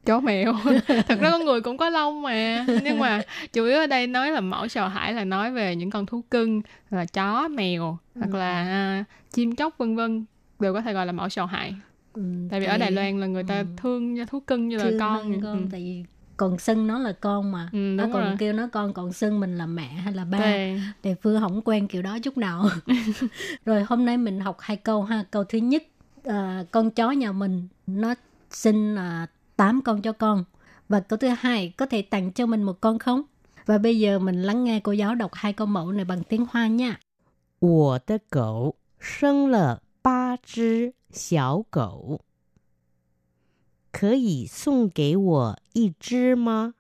[0.05, 0.53] chó mèo
[1.09, 3.21] thật ra con người cũng có lông mà nhưng mà
[3.53, 6.23] chủ yếu ở đây nói là mẫu sầu hải là nói về những con thú
[6.31, 10.25] cưng là chó mèo hoặc là à, chim chóc vân vân
[10.61, 11.75] đều có thể gọi là mẫu sầu hải
[12.13, 13.65] Ừ, tại vì ở Đài Loan là người ta ừ.
[13.77, 15.41] thương như thú cưng như là thương con hơn vậy.
[15.43, 15.69] con Ừ.
[15.73, 16.05] tại vì
[16.38, 18.36] còn xưng nó là con mà Ừ, nó đúng còn rồi.
[18.40, 20.82] kêu nó con còn xưng mình là mẹ hay là ba Đây.
[21.04, 22.70] Đề Phương không quen kiểu đó chút nào
[23.66, 25.84] rồi hôm nay mình học hai câu ha câu thứ nhất
[26.24, 28.14] à, con chó nhà mình nó
[28.52, 30.44] sinh là tám con cho con
[30.90, 33.22] và câu thứ hai có thể tặng cho mình một con không
[33.66, 36.46] và bây giờ mình lắng nghe cô giáo đọc hai câu mẫu này bằng tiếng
[36.52, 37.00] Hoa nha
[37.60, 42.22] 我的狗生了八只小狗，
[43.96, 46.74] 可以送给我一只吗？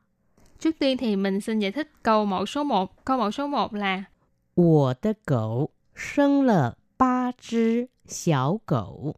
[0.60, 3.06] Trước tiên thì mình xin giải thích câu mẫu số 1.
[3.06, 4.04] Câu mẫu số 1 là
[4.56, 9.16] 我的狗生了八只小狗，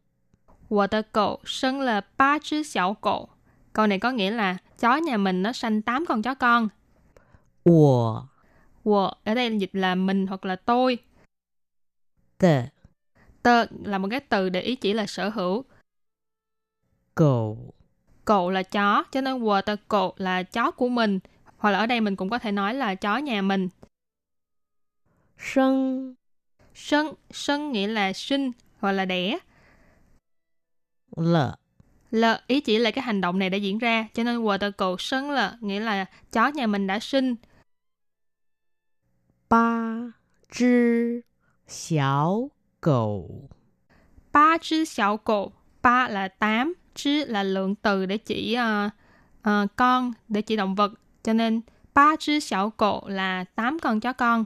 [0.69, 3.29] 我的狗生了八只小狗.
[3.73, 6.69] Câu này có nghĩa là chó nhà mình nó sanh 8 con chó con.
[7.63, 8.29] 我
[8.83, 10.97] Wo ở đây dịch là mình hoặc là tôi.
[12.39, 12.69] 的
[13.43, 15.63] Tơ là một cái từ để ý chỉ là sở hữu.
[17.15, 17.57] 狗
[18.28, 21.18] cậu là chó cho nên water cậu là chó của mình.
[21.56, 23.68] Hoặc là ở đây mình cũng có thể nói là chó nhà mình.
[25.38, 26.14] Sân.
[26.74, 29.38] Sân sân nghĩa là sinh hoặc là đẻ.
[31.16, 31.56] Lợ.
[32.10, 34.96] Lợ ý chỉ là cái hành động này đã diễn ra cho nên water cậu
[34.98, 37.34] sân lợ nghĩa là chó nhà mình đã sinh.
[39.48, 39.96] Ba
[40.52, 41.20] chữ
[41.66, 43.48] xiao cậu.
[44.32, 48.89] Ba chữ xiao cậu ba là tám chứ là lượng từ để chỉ ờ,
[49.41, 50.91] ờ, con để chỉ động vật
[51.23, 51.61] cho nên
[51.93, 54.45] ba chứ xảo cổ là tám con chó con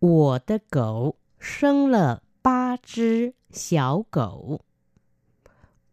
[0.00, 4.60] 我的狗生了八只小狗，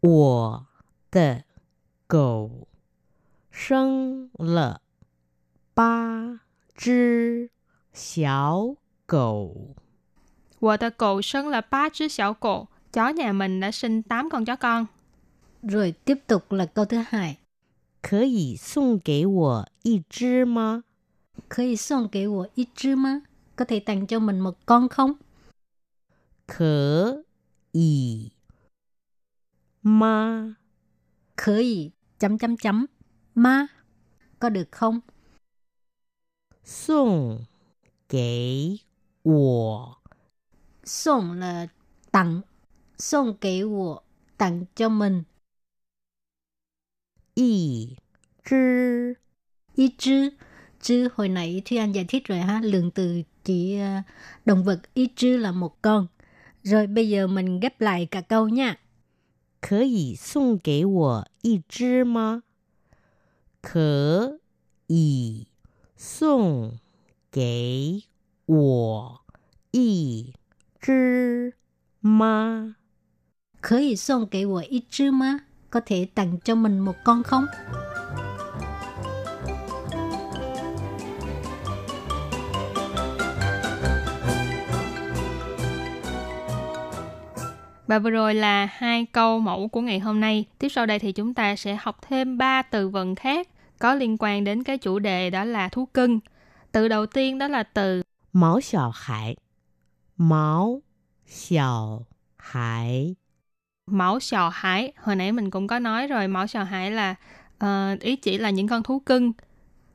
[0.00, 0.66] 我
[1.10, 1.44] 的
[2.06, 2.68] 狗
[3.50, 4.82] 生了
[5.74, 6.40] 八
[6.76, 7.50] 只
[7.92, 8.76] 小
[9.06, 9.74] 狗。
[10.62, 14.30] Wo tờ cổ sân là ba chứ xảo cổ chó nhà mình đã sinh 8
[14.30, 14.86] con chó con
[15.62, 17.36] rồi tiếp tục là câu thứ hai
[18.02, 20.82] 可以送给我一只吗？
[21.48, 23.22] 可以送给我一只吗
[23.56, 25.14] có thể tặng cho mình một con không
[26.46, 27.24] 可
[27.72, 28.32] 以
[29.82, 30.56] 吗？
[31.36, 32.86] 可以 chấm chấm chấm
[33.34, 33.66] ma
[34.38, 35.00] có được không
[36.64, 37.46] 送
[38.08, 38.78] 给
[39.22, 39.96] 我
[40.84, 41.68] 送 là
[42.10, 42.42] tặng
[42.98, 44.04] 送给我
[44.38, 45.24] tặng cho mình
[47.34, 47.96] 一
[48.44, 49.16] 只
[49.74, 50.32] 一只
[50.80, 54.04] trư hồi nãy Thúy Anh giải thích rồi ha, lượng từ chỉ uh,
[54.44, 56.06] động vật ý trư là một con.
[56.62, 58.78] Rồi bây giờ mình ghép lại cả câu nha.
[59.60, 62.42] 可以送给我一只吗？
[63.62, 64.40] 可
[64.88, 65.46] 以
[65.96, 66.78] 送
[67.30, 68.02] 给
[68.46, 69.24] 我
[69.70, 70.32] 一
[70.80, 71.54] 只
[72.00, 72.75] 吗？
[73.60, 75.40] 可以送给我一只吗?
[75.70, 77.46] Có thể tặng cho mình một con không?
[87.86, 90.44] Và vừa rồi là hai câu mẫu của ngày hôm nay.
[90.58, 94.16] Tiếp sau đây thì chúng ta sẽ học thêm ba từ vựng khác có liên
[94.18, 96.20] quan đến cái chủ đề đó là thú cưng.
[96.72, 98.02] Từ đầu tiên đó là từ
[98.32, 99.36] Máu xiao hải
[100.16, 100.82] Máu
[101.26, 102.06] xiao
[102.38, 103.14] hải
[103.87, 104.93] Máu xiao hải.
[104.97, 107.15] Hồi nãy mình cũng có nói rồi, máu xiao hải là
[107.63, 109.31] uh, ý chỉ là những con thú cưng.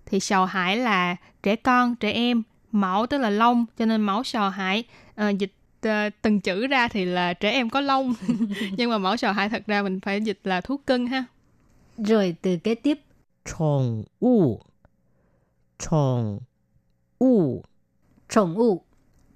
[0.07, 2.43] Thì xiao hải là trẻ con, trẻ em.
[2.73, 4.85] Máu tức là lông, cho nên máu xiao hải
[5.21, 5.53] uh, dịch
[5.87, 8.15] uh, từng chữ ra thì là trẻ em có lông
[8.77, 11.25] nhưng mà mẫu sò hải thật ra mình phải dịch là thú cưng ha
[11.99, 12.99] rồi từ kế tiếp
[13.45, 14.61] Chồng u
[15.79, 16.39] Chồng
[17.19, 17.63] u
[18.29, 18.83] Chồng u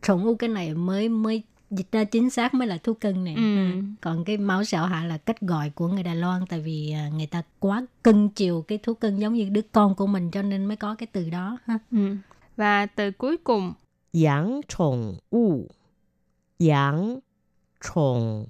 [0.03, 3.35] Chồng u cái này mới mới dịch ra chính xác mới là thú cưng này.
[3.35, 3.83] Ừ.
[4.00, 7.09] còn cái máu sạo hạ là cách gọi của người Đài Loan tại vì à,
[7.16, 10.42] người ta quá cưng chiều cái thú cưng giống như đứa con của mình cho
[10.42, 11.79] nên mới có cái từ đó ha.
[11.92, 12.16] Ừ.
[12.57, 13.72] và từ cuối cùng.
[14.24, 15.68] Yang chồng u
[16.59, 17.18] Yang
[17.94, 18.46] chồng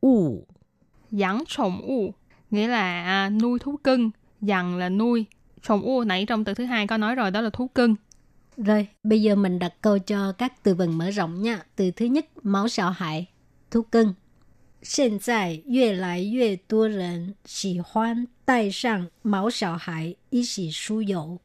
[0.00, 0.44] u
[1.20, 2.14] Yang chồng u
[2.50, 5.26] nghĩa là à, nuôi thú cưng dằn là nuôi.
[5.62, 7.94] Chồng u nãy trong từ thứ hai có nói rồi đó là thú cưng
[8.57, 12.05] rồi bây giờ mình đặt câu cho các từ vựng mở rộng nha từ thứ
[12.05, 13.25] nhất máu sạo hại
[13.71, 14.13] thú cưng
[14.81, 21.39] 现在越来越多人喜欢带上毛小孩一起出游。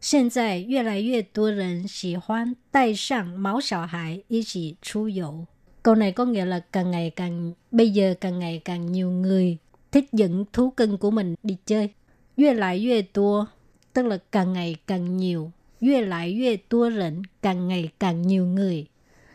[0.00, 5.46] 现在越来越多人喜欢带上毛小孩一起出游。
[5.82, 9.58] Câu này có nghĩa là càng ngày càng bây giờ càng ngày càng nhiều người
[9.90, 11.90] thích dẫn thú cưng của mình đi chơi.
[12.36, 13.48] 越来越多
[13.92, 15.50] tức là càng ngày càng nhiều.
[15.78, 18.86] 越来越多人 càng ngày càng nhiều người.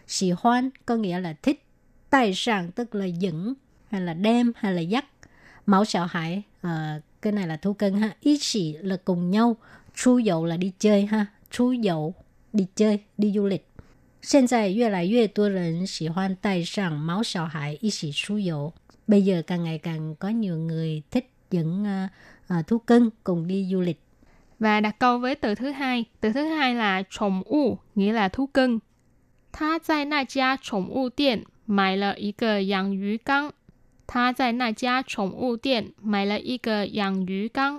[0.08, 1.64] 喜欢 có nghĩa là thích.
[2.10, 3.54] Tay sang tức là dẫn
[3.90, 5.06] hay là đem hay là dắt.
[5.66, 8.16] Máu sợ hại à, cái này là thú cưng ha.
[8.20, 9.56] Ý chỉ là cùng nhau.
[9.96, 11.26] Chu dậu là đi chơi ha.
[11.52, 12.14] Chu dậu
[12.54, 13.64] đi chơi, đi du lịch.
[14.22, 18.74] 现在越来越多人喜欢带上毛小孩一起出游。
[19.08, 23.70] Bây giờ càng ngày càng có nhiều người thích dẫn uh, uh, thú cưng cùng đi
[23.72, 24.02] du lịch.
[24.63, 26.05] và đặt câu với từ thứ hai.
[26.21, 28.79] Từ thứ hai là chồng u, nghĩa là thú cưng.
[29.53, 33.51] Tha tại na gia chồng u điện, mài lợi ý cờ yang yu căng.
[34.07, 37.79] Tha tại na gia chồng u điện, mài lợi ý cờ yang yu căng.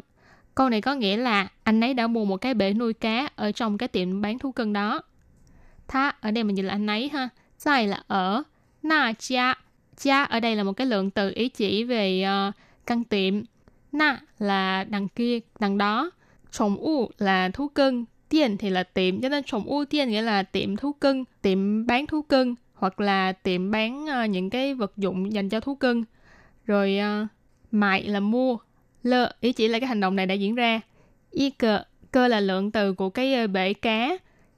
[0.55, 3.51] Câu này có nghĩa là anh ấy đã mua một cái bể nuôi cá ở
[3.51, 5.01] trong cái tiệm bán thú cưng đó.
[5.87, 7.29] Tha ở đây mình dịch là anh ấy ha.
[7.65, 8.43] Tại là ở.
[8.83, 9.53] Na gia.
[9.97, 12.53] Gia ở đây là một cái lượng từ ý chỉ về uh,
[12.85, 13.33] căn tiệm.
[13.91, 16.11] Na là đằng kia, đằng đó.
[16.57, 18.05] Chồng u là thú cưng.
[18.29, 19.21] Tiền thì là tiệm.
[19.21, 22.99] Cho nên chồng u tiền nghĩa là tiệm thú cưng, tiệm bán thú cưng hoặc
[22.99, 26.03] là tiệm bán uh, những cái vật dụng dành cho thú cưng.
[26.65, 27.27] Rồi uh,
[27.71, 28.57] mại là mua.
[29.03, 30.81] Lơ ý chỉ là cái hành động này đã diễn ra.
[31.31, 34.17] Y cơ, cơ là lượng từ của cái ờ, bể cá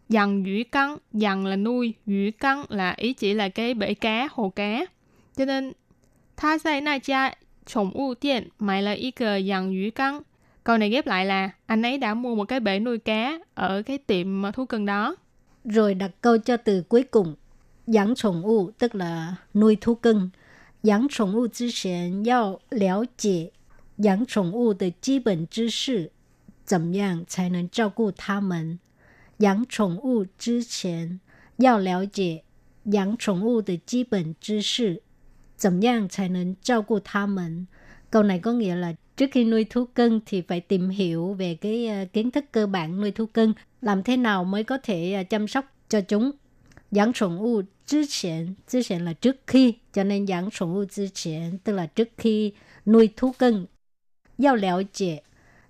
[0.09, 4.27] Dằn dũy căng, dằn là nuôi, dũy căng là ý chỉ là cái bể cá,
[4.31, 4.85] hồ cá.
[5.35, 5.73] Cho nên,
[6.37, 10.21] tha sai na cha chồng u tiện mày là y cơ dằn dũy căng.
[10.64, 13.82] Câu này ghép lại là anh ấy đã mua một cái bể nuôi cá ở
[13.82, 15.16] cái tiệm thú cưng đó.
[15.64, 17.34] Rồi đặt câu cho từ cuối cùng.
[17.86, 20.30] 养宠物 tức là nuôi thú cưng.
[20.82, 23.50] 养宠物之前要了解
[23.96, 26.10] 养宠物的基本知识，
[26.64, 28.78] 怎么样才能照顾它们？
[29.38, 31.20] 养宠物之前
[31.56, 32.44] 要了解
[32.84, 35.02] 养宠物的基本知识，
[35.56, 37.66] 怎么样才能照顾它们？
[38.10, 41.87] Câu này có nghĩa là trước khi nuôi thú cưng thì phải tìm hiểu về cái
[41.87, 45.23] ờ, kiến thức cơ bản nuôi thú cưng, làm thế nào mới có thể ờ,
[45.23, 46.31] chăm sóc cho chúng.
[46.91, 50.85] Giảng sủng u chứ triển, chứ triển là trước khi, cho nên giảng sủng u
[50.91, 52.53] chứ triển tức là trước khi
[52.85, 53.65] nuôi thú cưng.
[54.37, 55.19] Giao léo trẻ,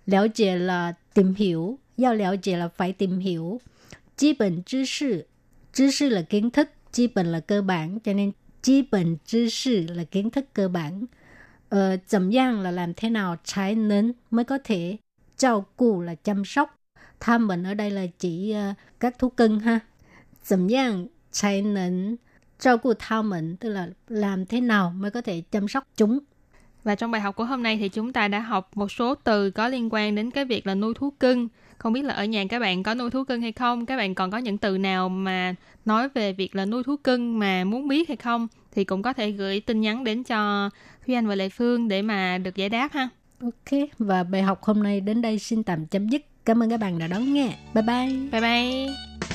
[0.06, 3.62] léo trẻ là tìm hiểu, giao léo trẻ là phải tìm hiểu.
[4.18, 5.26] Chí bình chứ sự,
[5.74, 8.32] chứ sự là kiến thức, chí bình là cơ bản, cho nên
[8.62, 11.06] chí bình chứ sự là kiến thức cơ bản
[11.70, 14.98] ờ, chậm giang là làm thế nào trái nến mới có thể
[15.38, 16.76] trao cụ là chăm sóc.
[17.20, 19.80] Tham bệnh ở đây là chỉ uh, các thú cưng ha.
[20.48, 22.16] Chậm giang trái nến
[22.60, 26.20] trao cụ thao mệnh tức là làm thế nào mới có thể chăm sóc chúng.
[26.84, 29.52] Và trong bài học của hôm nay thì chúng ta đã học một số từ
[29.52, 31.48] có liên quan đến cái việc là nuôi thú cưng.
[31.78, 33.86] Không biết là ở nhà các bạn có nuôi thú cưng hay không?
[33.86, 37.40] Các bạn còn có những từ nào mà nói về việc là nuôi thú cưng
[37.40, 38.48] mà muốn biết hay không?
[38.76, 40.70] Thì cũng có thể gửi tin nhắn đến cho
[41.06, 43.10] Huy Anh và Lệ Phương để mà được giải đáp ha.
[43.42, 46.22] Ok, và bài học hôm nay đến đây xin tạm chấm dứt.
[46.46, 47.58] Cảm ơn các bạn đã đón nghe.
[47.74, 48.10] Bye bye.
[48.32, 49.35] Bye bye.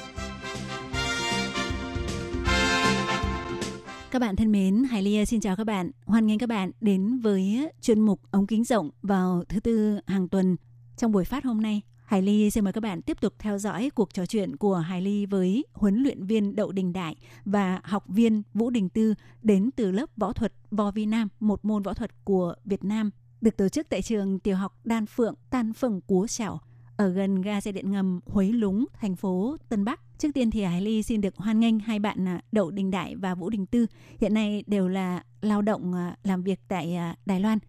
[4.11, 5.91] Các bạn thân mến, Hải Ly xin chào các bạn.
[6.05, 10.27] Hoan nghênh các bạn đến với chuyên mục ống kính rộng vào thứ tư hàng
[10.27, 10.55] tuần.
[10.97, 13.89] Trong buổi phát hôm nay, Hải Ly xin mời các bạn tiếp tục theo dõi
[13.95, 18.03] cuộc trò chuyện của Hải Ly với huấn luyện viên Đậu Đình Đại và học
[18.07, 21.93] viên Vũ Đình Tư đến từ lớp võ thuật Vo Vi Nam, một môn võ
[21.93, 23.09] thuật của Việt Nam,
[23.41, 26.59] được tổ chức tại trường tiểu học Đan Phượng, Tan Phường Cúa Sẻo,
[27.01, 29.99] ở gần ga xe điện ngầm Huế Lúng, thành phố Tân Bắc.
[30.17, 33.15] Trước tiên thì Hải Ly xin được hoan nghênh hai bạn à, Đậu Đình Đại
[33.15, 33.87] và Vũ Đình Tư.
[34.19, 37.59] Hiện nay đều là lao động à, làm việc tại à, Đài Loan.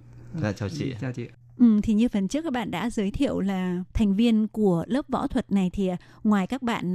[0.43, 0.95] Dạ chào chị.
[1.01, 1.27] Chào chị.
[1.59, 5.09] Ừ, thì như phần trước các bạn đã giới thiệu là thành viên của lớp
[5.09, 5.91] võ thuật này thì
[6.25, 6.95] ngoài các bạn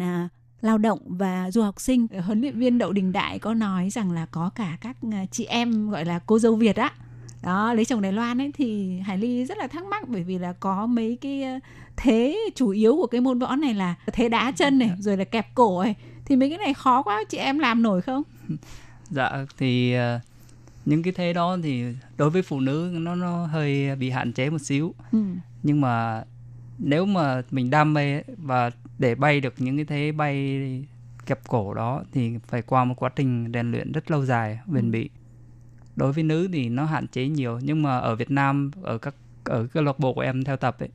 [0.62, 4.12] lao động và du học sinh, huấn luyện viên Đậu Đình Đại có nói rằng
[4.12, 4.98] là có cả các
[5.32, 6.94] chị em gọi là cô dâu Việt á.
[7.48, 10.38] Đó, lấy chồng Đài Loan ấy thì Hải Ly rất là thắc mắc bởi vì
[10.38, 11.44] là có mấy cái
[11.98, 15.24] thế chủ yếu của cái môn võ này là thế đá chân này rồi là
[15.24, 18.24] kẹp cổ này thì mấy cái này khó quá chị em làm nổi không?
[19.10, 20.20] Dạ thì ờ,
[20.86, 21.84] những cái thế đó thì
[22.18, 24.94] đối với phụ nữ nó nó hơi bị hạn chế một xíu.
[25.12, 25.20] Ừ.
[25.64, 26.24] Nhưng mà
[26.78, 30.60] nếu mà mình đam mê ấy, và để bay được những cái thế bay
[31.26, 34.92] kẹp cổ đó thì phải qua một quá trình rèn luyện rất lâu dài, bền
[34.92, 35.10] bỉ.
[35.98, 39.16] Đối với nữ thì nó hạn chế nhiều nhưng mà ở Việt Nam ở các
[39.44, 40.90] ở câu lạc bộ của em theo tập ấy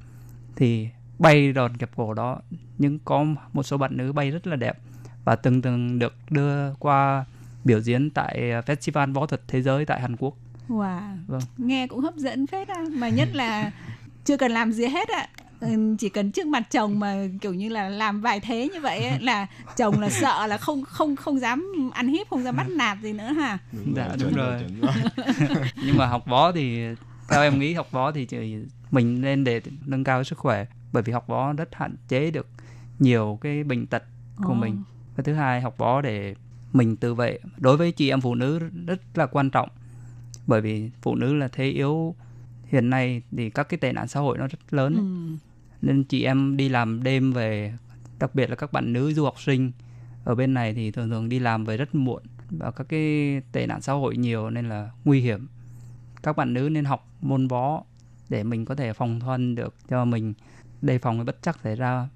[0.57, 0.89] thì
[1.19, 2.39] bay đòn kẹp cổ đó
[2.79, 4.79] nhưng có một số bạn nữ bay rất là đẹp
[5.25, 7.25] và từng từng được đưa qua
[7.65, 10.37] biểu diễn tại ờ, Festival Võ thuật Thế giới tại Hàn Quốc.
[10.69, 11.41] Wow, Vâng.
[11.57, 13.71] nghe cũng hấp dẫn phết á mà nhất là
[14.25, 15.42] chưa cần làm gì hết á Ừ,
[15.99, 19.21] chỉ cần trước mặt chồng mà kiểu như là làm vài thế như vậy ấy,
[19.21, 19.47] là
[19.77, 23.13] chồng là sợ là không không không dám ăn hiếp không dám bắt nạt gì
[23.13, 23.59] nữa ha
[23.97, 24.61] dạ đúng rồi.
[25.85, 26.85] Nhưng mà học võ thì
[27.29, 28.57] theo em nghĩ học võ thì chỉ
[28.91, 32.47] mình nên để nâng cao sức khỏe bởi vì học võ rất hạn chế được
[32.99, 34.03] nhiều cái bệnh tật
[34.37, 34.55] của Ồ.
[34.55, 34.83] mình.
[35.17, 36.35] Và thứ hai học võ để
[36.73, 37.39] mình tự vệ.
[37.57, 39.69] Đối với chị em phụ nữ rất là quan trọng
[40.47, 42.15] bởi vì phụ nữ là thế yếu
[42.67, 45.37] hiện nay thì các cái tệ nạn xã hội nó rất lớn ừ.
[45.83, 47.75] Nên chị em đi làm đêm về
[48.19, 49.73] đặc biệt là các bạn nữ du học sinh
[50.25, 53.67] ở bên này thì thường thường đi làm về rất muộn và các cái tệ
[53.67, 55.47] nạn xã hội nhiều nên là nguy hiểm
[56.23, 57.85] các bạn nữ nên học môn võ
[58.29, 60.35] để mình có thể phòng thân được cho mình
[60.83, 62.09] đề phòng cái bất chắc xảy ra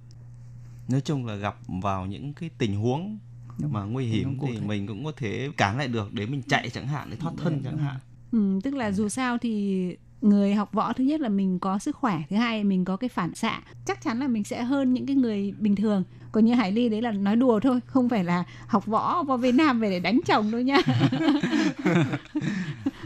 [0.89, 3.19] Nói chung là gặp vào những cái tình huống
[3.59, 3.73] Đúng.
[3.73, 4.67] mà nguy hiểm thì thể.
[4.67, 7.61] mình cũng có thể cản lại được để mình chạy chẳng hạn để thoát thân
[7.65, 7.97] chẳng hạn.
[8.33, 11.97] Ừ, tức là dù sao thì người học võ thứ nhất là mình có sức
[11.97, 13.61] khỏe thứ hai mình có cái phản xạ.
[13.87, 16.05] Chắc chắn là mình sẽ hơn những cái người bình thường.
[16.33, 19.37] Còn như Hải Ly đấy là nói đùa thôi không phải là học võ vào
[19.37, 20.79] Việt Nam về để đánh chồng đâu nha.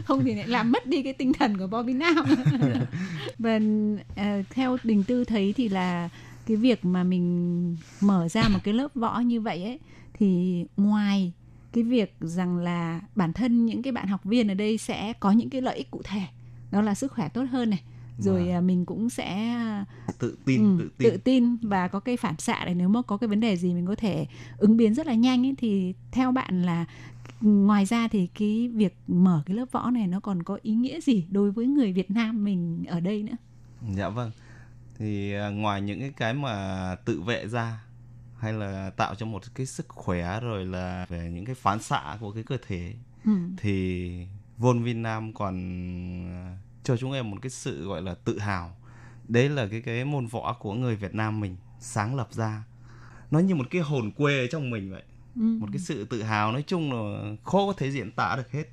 [0.05, 2.15] Không thì lại làm mất đi cái tinh thần của Việt Nam.
[3.39, 3.59] Và
[4.15, 6.09] ờ, theo Đình Tư thấy thì là
[6.45, 9.79] cái việc mà mình mở ra một cái lớp võ như vậy ấy
[10.13, 11.31] thì ngoài
[11.73, 15.31] cái việc rằng là bản thân những cái bạn học viên ở đây sẽ có
[15.31, 16.21] những cái lợi ích cụ thể
[16.71, 17.83] đó là sức khỏe tốt hơn này
[18.17, 18.51] rồi Vâng.
[18.51, 19.55] à, mình cũng sẽ
[20.19, 21.11] Tự tin, ừ, tự tin.
[21.11, 23.73] tự tin và có cái phản xạ để nếu mà có cái vấn đề gì
[23.73, 26.85] mình có thể ứng biến rất là nhanh ấy, thì theo bạn là
[27.41, 31.01] ngoài ra thì cái việc mở cái lớp võ này nó còn có ý nghĩa
[31.01, 33.35] gì đối với người Việt Nam mình ở đây nữa
[33.95, 34.31] Dạ vâng.
[34.97, 37.83] Thì à, ngoài những cái cái mà tự vệ ra
[38.39, 42.17] hay là tạo cho một cái sức khỏe rồi là về những cái phản xạ
[42.19, 42.93] của cái cơ thể
[43.25, 43.31] Ừ.
[43.57, 44.27] thì
[44.61, 45.55] Vol Việt Nam còn
[46.27, 48.75] ờ, cho chúng em một cái sự gọi là tự hào.
[49.27, 52.63] Đấy là cái cái môn võ của người Việt Nam mình sáng lập ra.
[53.31, 55.03] Nó như một cái hồn quê ở trong mình vậy.
[55.35, 55.41] Ừ.
[55.41, 58.63] một cái sự tự hào nói chung là khó có thể diễn tả được hết.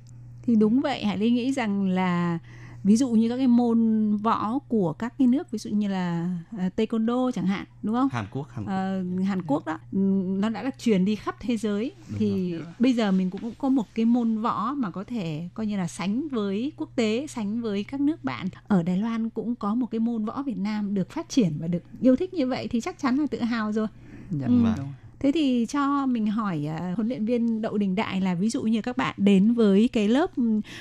[0.43, 2.39] Thì đúng vậy hải ly nghĩ rằng là
[2.83, 6.29] ví dụ như các cái môn võ của các cái nước ví dụ như là
[6.57, 8.09] à, taekwondo chẳng hạn đúng không?
[8.11, 8.73] Hàn Quốc Hàn Quốc.
[8.73, 9.79] Ờ, Hàn Quốc đó.
[9.91, 11.91] Ừm, nó đã được truyền đi khắp thế giới.
[12.09, 15.65] Đúng thì bây giờ mình cũng có một cái môn võ mà có thể coi
[15.65, 18.47] như là sánh với quốc tế sánh với các nước bạn.
[18.67, 21.67] Ở Đài Loan cũng có một cái môn võ Việt Nam được phát triển và
[21.67, 23.87] được yêu thích như vậy thì chắc chắn là tự hào rồi.
[24.29, 24.63] Dạ, Ừ.
[24.63, 24.87] Vâng.
[25.19, 28.63] Thế thì cho mình hỏi uh, huấn luyện viên Đậu Đình Đại là ví dụ
[28.63, 30.31] như các bạn đến với cái lớp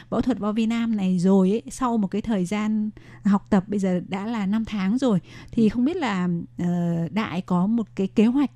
[0.09, 2.91] võ thuật võ Việt Nam này rồi ấy, sau một cái thời gian
[3.24, 5.18] học tập bây giờ đã là 5 tháng rồi
[5.53, 6.28] thì không biết là
[6.62, 8.51] uh, Đại có một cái kế hoạch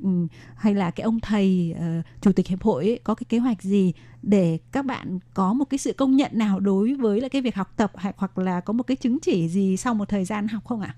[0.55, 3.62] hay là cái ông thầy uh, chủ tịch hiệp hội ấy, có cái kế hoạch
[3.62, 7.43] gì để các bạn có một cái sự công nhận nào đối với là cái
[7.43, 10.49] việc học tập hoặc là có một cái chứng chỉ gì sau một thời gian
[10.49, 10.95] học không ạ?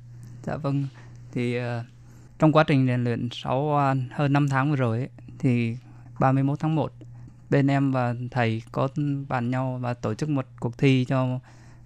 [0.46, 0.84] Dạ vâng.
[1.32, 1.93] Thì uh
[2.44, 5.76] trong quá trình rèn luyện sau ờ, hơn 5 tháng vừa rồi ấy, thì
[6.20, 6.92] 31 tháng 1
[7.50, 8.88] bên em và thầy có
[9.28, 11.38] bàn nhau và tổ chức một cuộc thi cho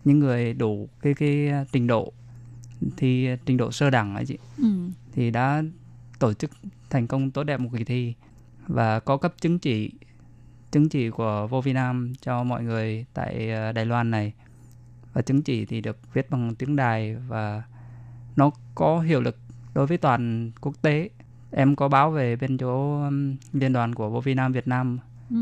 [0.05, 2.13] những người đủ cái cái trình độ
[2.97, 4.65] thi trình độ sơ đẳng ấy chị Ừ.
[5.13, 5.63] thì đã
[6.19, 6.51] tổ chức
[6.91, 8.15] thành công tốt đẹp một kỳ thi
[8.67, 9.93] và có cấp chứng chỉ
[10.73, 14.33] chứng chỉ của vô Việt Nam cho mọi người tại ờ, Đài Loan này
[15.13, 17.63] và chứng chỉ thì được viết bằng tiếng Đài và
[18.37, 19.39] nó có hiệu lực
[19.75, 21.11] đối với toàn quốc tế
[21.51, 24.99] em có báo về bên chỗ um, liên đoàn của vô Việt Nam Việt Nam
[25.31, 25.37] Ừ.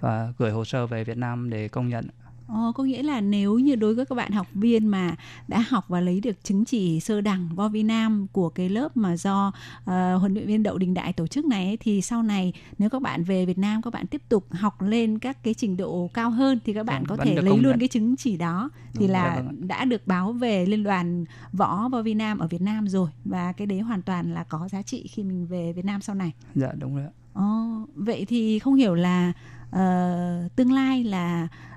[0.00, 2.06] và gửi hồ sơ về Việt Nam để công nhận
[2.52, 5.14] Ồ, có nghĩa là nếu như đối với các bạn học viên mà
[5.48, 8.96] đã học và lấy được chứng chỉ sơ đẳng vo vi nam của cái lớp
[8.96, 9.52] mà do
[9.84, 12.90] ờ, huấn luyện viên Đậu Đình Đại tổ chức này ấy, thì sau này nếu
[12.90, 16.10] các bạn về Việt Nam các bạn tiếp tục học lên các cái trình độ
[16.14, 17.78] cao hơn thì các bạn Vâng, có thể lấy luôn nhận.
[17.78, 21.88] cái chứng chỉ đó thì Đúng, là vâng đã được báo về liên đoàn võ
[21.88, 24.82] vo vi nam ở Việt Nam rồi và cái đấy hoàn toàn là có giá
[24.82, 26.32] trị khi mình về Việt Nam sau này.
[26.54, 27.42] dạ đúng rồi Ồ,
[27.94, 29.32] vậy thì không hiểu là
[29.70, 31.71] ờ, tương lai là ờ,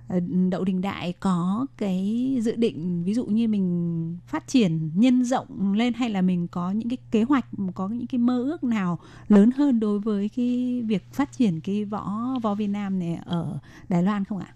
[0.50, 5.74] Đậu Đình Đại có cái dự định ví dụ như mình phát triển nhân rộng
[5.74, 7.46] lên hay là mình có những cái kế hoạch
[7.76, 11.86] có những cái mơ ước nào lớn hơn đối với cái việc phát triển cái
[11.86, 14.54] võ võ Việt Nam này ở Đài Loan không ạ?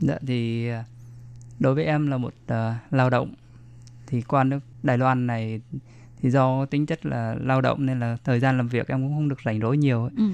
[0.00, 0.84] Dạ thì à,
[1.58, 3.34] đối với em là một à, lao động
[4.06, 5.60] thì qua nước Đài Loan này
[6.20, 9.14] thì do tính chất là lao động nên là thời gian làm việc em cũng
[9.14, 10.10] không được rảnh rỗi nhiều ấy.
[10.16, 10.30] Ừ.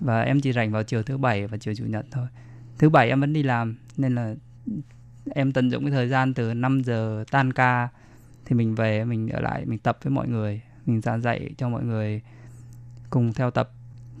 [0.00, 2.26] và em chỉ rảnh vào chiều thứ bảy và chiều chủ nhật thôi.
[2.78, 4.34] Thứ bảy em vẫn đi làm nên là
[5.30, 7.88] em tận dụng cái thời gian từ 5 giờ tan ca
[8.44, 11.68] thì mình về mình ở lại mình tập với mọi người, mình giảng dạy cho
[11.68, 12.22] mọi người
[13.10, 13.70] cùng theo tập.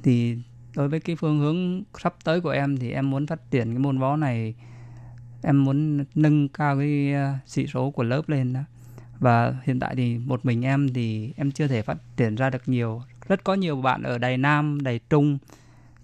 [0.02, 0.38] Thì
[0.76, 3.78] đối với cái phương hướng sắp tới của em thì em muốn phát triển cái
[3.78, 4.54] môn võ này
[5.42, 8.60] em muốn nâng cao cái ờ, sĩ số của lớp lên đó.
[9.18, 12.62] Và hiện tại thì một mình em thì em chưa thể phát triển ra được
[12.66, 13.02] nhiều.
[13.28, 15.38] Rất có nhiều bạn ở Đài Nam Đài Trung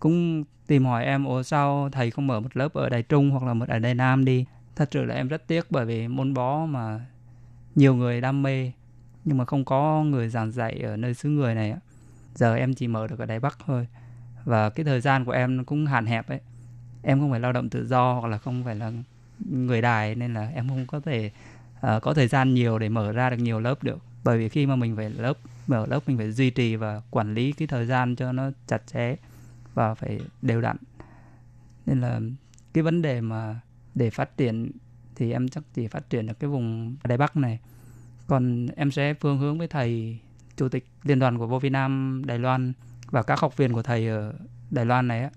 [0.01, 3.43] cũng tìm hỏi em ủa sao thầy không mở một lớp ở Đài Trung hoặc
[3.43, 4.45] là một ở Đài Nam đi?
[4.77, 7.01] Thật sự là em rất tiếc bởi vì môn bó mà
[7.75, 8.73] nhiều người đam mê
[9.25, 11.75] nhưng mà không có người giảng dạy ở nơi xứ người này
[12.35, 13.87] giờ em chỉ mở được ở Đài Bắc thôi.
[14.45, 16.41] Và cái thời gian của em cũng hạn hẹp ấy.
[17.03, 18.93] Em không phải lao động tự do hoặc là không phải là
[19.51, 21.31] người đài nên là em không có thể
[21.77, 23.99] uh, có thời gian nhiều để mở ra được nhiều lớp được.
[24.25, 25.35] Bởi vì khi mà mình phải lớp
[25.67, 28.83] mở lớp mình phải duy trì và quản lý cái thời gian cho nó chặt
[28.87, 29.17] chẽ
[29.75, 30.77] và phải đều đặn.
[31.87, 32.21] Nên là
[32.73, 33.61] cái vấn đề mà
[33.95, 34.71] để phát triển
[35.15, 37.59] thì em chắc chỉ phát triển được cái vùng Đài Bắc này.
[38.27, 40.19] Còn em sẽ phương hướng với thầy
[40.57, 42.73] chủ tịch liên đoàn của vô Việt Nam Đài Loan
[43.11, 44.35] và các học viên của thầy ở
[44.71, 45.31] Đài Loan này á,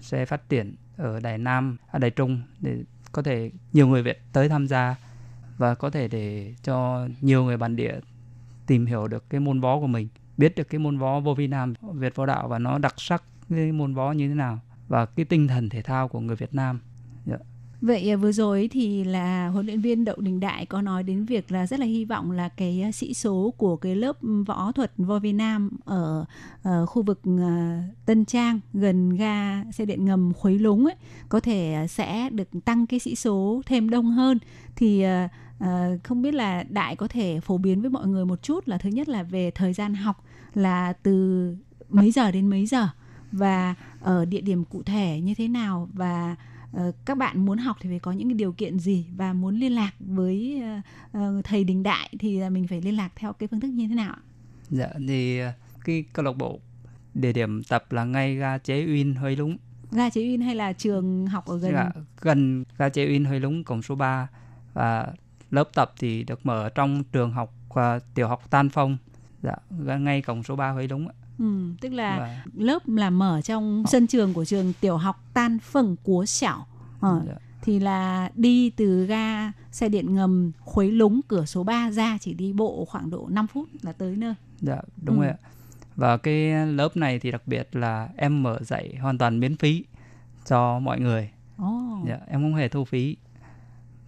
[0.00, 4.22] sẽ phát triển ở Đài Nam, à, Đài Trung để có thể nhiều người Việt
[4.32, 4.96] tới tham gia
[5.58, 8.00] và có thể để cho nhiều người bản địa
[8.66, 11.46] tìm hiểu được cái môn võ của mình, biết được cái môn võ vô vi
[11.46, 13.22] Nam, Việt võ đạo và nó đặc sắc
[13.56, 16.54] cái môn võ như thế nào và cái tinh thần thể thao của người Việt
[16.54, 16.80] Nam.
[17.26, 17.40] Yeah.
[17.82, 21.24] Vậy à, vừa rồi thì là huấn luyện viên Đậu Đình Đại có nói đến
[21.24, 24.72] việc là rất là hy vọng là cái à, sĩ số của cái lớp võ
[24.72, 26.24] thuật võ Việt Nam ở,
[26.62, 30.94] ở khu vực à, Tân Trang gần ga xe điện ngầm Khuấy Lúng ấy
[31.28, 34.38] có thể sẽ được tăng cái sĩ số thêm đông hơn
[34.76, 35.28] thì à,
[36.04, 38.88] không biết là Đại có thể phổ biến với mọi người một chút là thứ
[38.88, 40.24] nhất là về thời gian học
[40.54, 41.56] là từ
[41.88, 42.88] mấy giờ đến mấy giờ
[43.32, 46.36] và ở địa điểm cụ thể như thế nào và
[46.72, 49.56] Ờ, các bạn muốn học thì phải có những cái điều kiện gì và muốn
[49.56, 50.80] liên lạc với ờ,
[51.20, 53.94] ờ, thầy Đình Đại thì mình phải liên lạc theo cái phương thức như thế
[53.94, 54.16] nào?
[54.70, 55.40] Dạ thì
[55.84, 56.60] cái câu lạc bộ
[57.14, 59.56] địa điểm tập là ngay ga chế Uyên Huế Lũng.
[59.90, 61.72] Ga Chế Uyên hay là trường học ở gần?
[61.72, 64.28] Dạ, gần ga chế Uyên Huế Lũng cổng số 3
[64.74, 65.06] và
[65.50, 68.96] lớp tập thì được mở trong trường học à, tiểu học Tan Phong.
[69.42, 69.54] Dạ,
[69.86, 71.08] ga- ngay cổng số 3 Huế Lũng.
[71.08, 71.14] ạ.
[71.42, 75.58] Ừ, tức là Và- lớp là mở trong sân trường của trường tiểu học Tan
[75.58, 76.66] Phầng Cúa Xảo.
[77.00, 77.32] Ờ, Dạ.
[77.62, 82.34] thì là đi từ ga xe điện ngầm Khuấy Lúng cửa số 3 ra chỉ
[82.34, 84.34] đi bộ khoảng độ 5 phút là tới nơi.
[84.60, 85.20] Dạ, đúng Ừ.
[85.22, 85.36] rồi ạ.
[85.96, 89.84] Và cái lớp này thì đặc biệt là em mở dạy hoàn toàn miễn phí
[90.46, 91.30] cho mọi người.
[91.56, 91.98] Ồ.
[92.08, 93.16] Dạ, em không hề thu phí.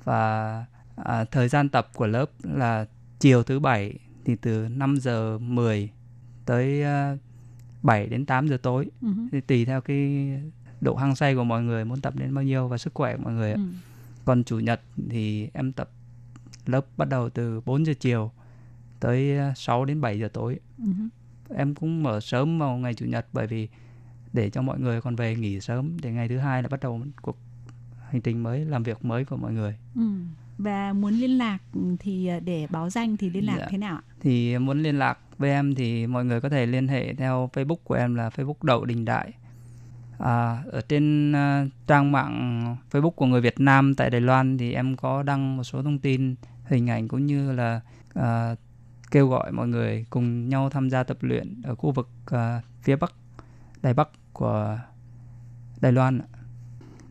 [0.05, 0.65] Và
[0.97, 2.87] à, thời gian tập của lớp là
[3.21, 5.91] chiều thứ bảy thì từ 5 giờ 10
[6.47, 7.17] tới à,
[7.85, 8.87] 7 đến 8 giờ tối.
[9.03, 9.09] Ừ.
[9.33, 10.29] Thì tùy theo cái
[10.81, 13.23] độ hăng say của mọi người muốn tập đến bao nhiêu và sức khỏe của
[13.23, 13.57] mọi người ạ.
[13.57, 13.63] Ừ.
[14.25, 15.91] Còn chủ nhật thì em tập
[16.67, 18.31] lớp bắt đầu từ 4 giờ chiều
[19.01, 20.61] tới à, 6 đến 7 giờ tối.
[20.79, 20.85] Ừ.
[21.57, 23.69] Em cũng mở sớm vào ngày chủ nhật bởi vì
[24.33, 27.01] để cho mọi người còn về nghỉ sớm để ngày thứ hai là bắt đầu
[27.23, 27.37] cuộc
[28.11, 29.77] hành trình mới làm việc mới của mọi người.
[29.97, 30.03] Ừ.
[30.59, 31.59] Và muốn liên lạc
[31.99, 33.67] thì ờ, để báo danh thì liên lạc Dạ.
[33.71, 34.03] thế nào ạ?
[34.21, 37.77] Thì muốn liên lạc với em thì mọi người có thể liên hệ theo Facebook
[37.85, 39.33] của em là Facebook Đậu Đình Đại.
[40.19, 44.73] À, ở trên uh, trang mạng Facebook của người Việt Nam tại Đài Loan thì
[44.73, 47.81] em có đăng một số thông tin, hình ảnh cũng như là
[48.19, 48.59] uh,
[49.11, 52.39] kêu gọi mọi người cùng nhau tham gia tập luyện ở khu vực uh,
[52.83, 53.15] phía Bắc,
[53.83, 54.79] Đài Bắc của
[55.81, 56.19] Đài Loan.
[56.19, 56.29] ạ.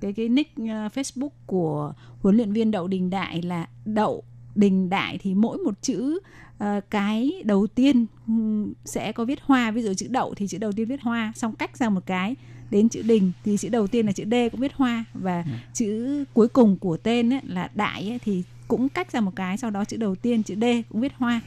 [0.01, 4.23] Cái cái nick uh, Facebook của huấn luyện viên Đậu Đình Đại là Đậu
[4.55, 6.19] Đình Đại thì mỗi một chữ
[6.63, 10.57] ờ, cái đầu tiên ừm, sẽ có viết hoa ví dụ chữ đậu thì chữ
[10.57, 12.35] đầu tiên viết hoa xong cách ra một cái
[12.71, 16.23] đến chữ đình thì chữ đầu tiên là chữ D cũng viết hoa và chữ
[16.33, 19.69] cuối cùng của tên ấy, là đại ấy, thì cũng cách ra một cái sau
[19.69, 21.41] đó chữ đầu tiên chữ D cũng viết hoa.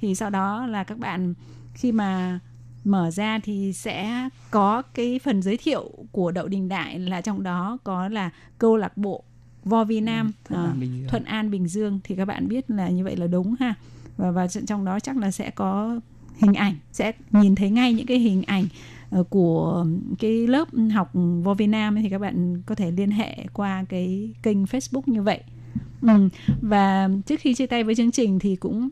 [0.00, 1.34] Thì sau đó là các bạn
[1.74, 2.38] khi mà
[2.84, 7.42] mở ra thì sẽ có cái phần giới thiệu của Đậu Đình Đại là trong
[7.42, 9.24] đó có là câu lạc bộ
[9.64, 11.08] Vo Vi Nam Thuận An à, Dương.
[11.08, 12.00] Thuận An Bình Dương.
[12.04, 13.74] Thì các bạn biết là như vậy là đúng ha
[14.18, 16.00] và và trong đó chắc là sẽ có
[16.38, 18.64] hình ảnh, sẽ nhìn thấy ngay những cái hình ảnh
[19.10, 19.86] ờ, của
[20.18, 21.10] cái lớp học
[21.42, 25.22] Vo Việt Nam thì các bạn có thể liên hệ qua cái kênh Facebook như
[25.22, 25.40] vậy
[26.02, 26.28] ừ.
[26.60, 28.88] và trước khi chia tay với chương trình thì cũng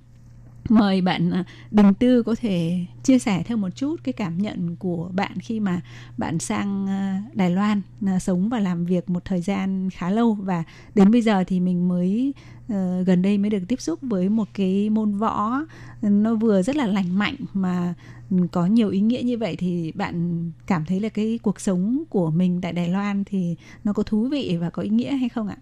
[0.68, 4.76] mời bạn à, Đình Tư có thể chia sẻ thêm một chút cái cảm nhận
[4.76, 5.80] của bạn khi mà
[6.16, 10.34] bạn sang à, Đài Loan à, sống và làm việc một thời gian khá lâu
[10.34, 10.64] và
[10.94, 12.32] đến bây giờ thì mình mới
[12.68, 15.60] ờ, gần đây mới được tiếp xúc với một cái môn võ
[16.02, 17.94] ừ, nó vừa rất là lành mạnh mà
[18.30, 22.02] ừ, có nhiều ý nghĩa như vậy thì bạn cảm thấy là cái cuộc sống
[22.10, 25.28] của mình tại Đài Loan thì nó có thú vị và có ý nghĩa hay
[25.28, 25.56] không ạ?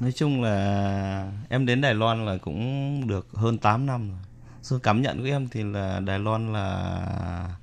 [0.00, 4.18] Nói chung là em đến Đài Loan là cũng được hơn 8 năm rồi.
[4.62, 7.56] Sự cảm nhận của em thì là Đài Loan là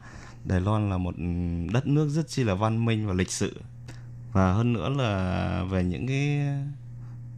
[0.45, 1.15] Đài Loan là một
[1.73, 3.61] đất nước rất chi là văn minh và lịch sự.
[4.31, 6.39] Và hơn nữa là về những cái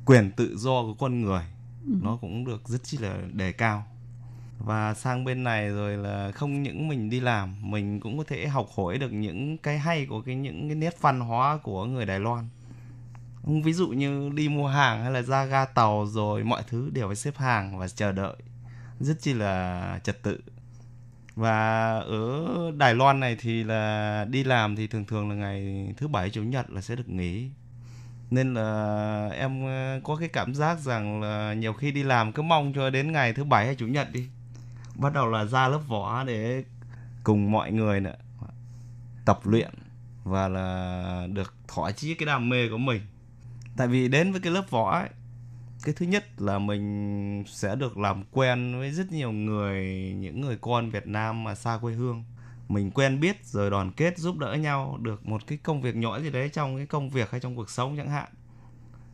[0.06, 1.44] quyền tự do của con người
[1.88, 1.94] Ừ.
[2.02, 3.84] nó cũng được rất chi là đề cao.
[4.60, 8.48] Và sang bên này rồi là không những mình đi làm, mình cũng có thể
[8.48, 12.06] học hỏi được những cái hay của cái những cái nét văn hóa của người
[12.06, 12.50] Đài Loan
[13.44, 17.08] ví dụ như đi mua hàng hay là ra ga tàu rồi mọi thứ đều
[17.08, 18.36] phải xếp hàng và chờ đợi
[19.04, 20.40] rất chi là trật tự.
[21.36, 22.46] Và ở
[22.78, 26.44] Đài Loan này thì là đi làm thì thường thường là ngày thứ bảy, chủ
[26.44, 27.50] nhật là sẽ được nghỉ.
[28.32, 32.42] Nên là em ờ, có cái cảm giác rằng là nhiều khi đi làm cứ
[32.42, 34.28] mong cho đến ngày thứ bảy hay chủ nhật đi.
[34.96, 36.64] Bắt đầu là ra lớp võ để
[37.24, 38.16] cùng mọi người nữa
[39.26, 39.70] tập luyện
[40.24, 43.02] và là được thỏa chí cái đam mê của mình.
[43.78, 45.10] Tại vì đến với cái lớp võ ấy
[45.84, 49.86] cái thứ nhất là mình sẽ được làm quen với rất nhiều người
[50.20, 52.24] những người con Việt Nam mà xa quê hương.
[52.70, 56.20] Mình quen biết rồi đoàn kết giúp đỡ nhau được một cái công việc nhỏ
[56.20, 58.30] gì đấy trong cái công việc hay trong cuộc sống chẳng hạn.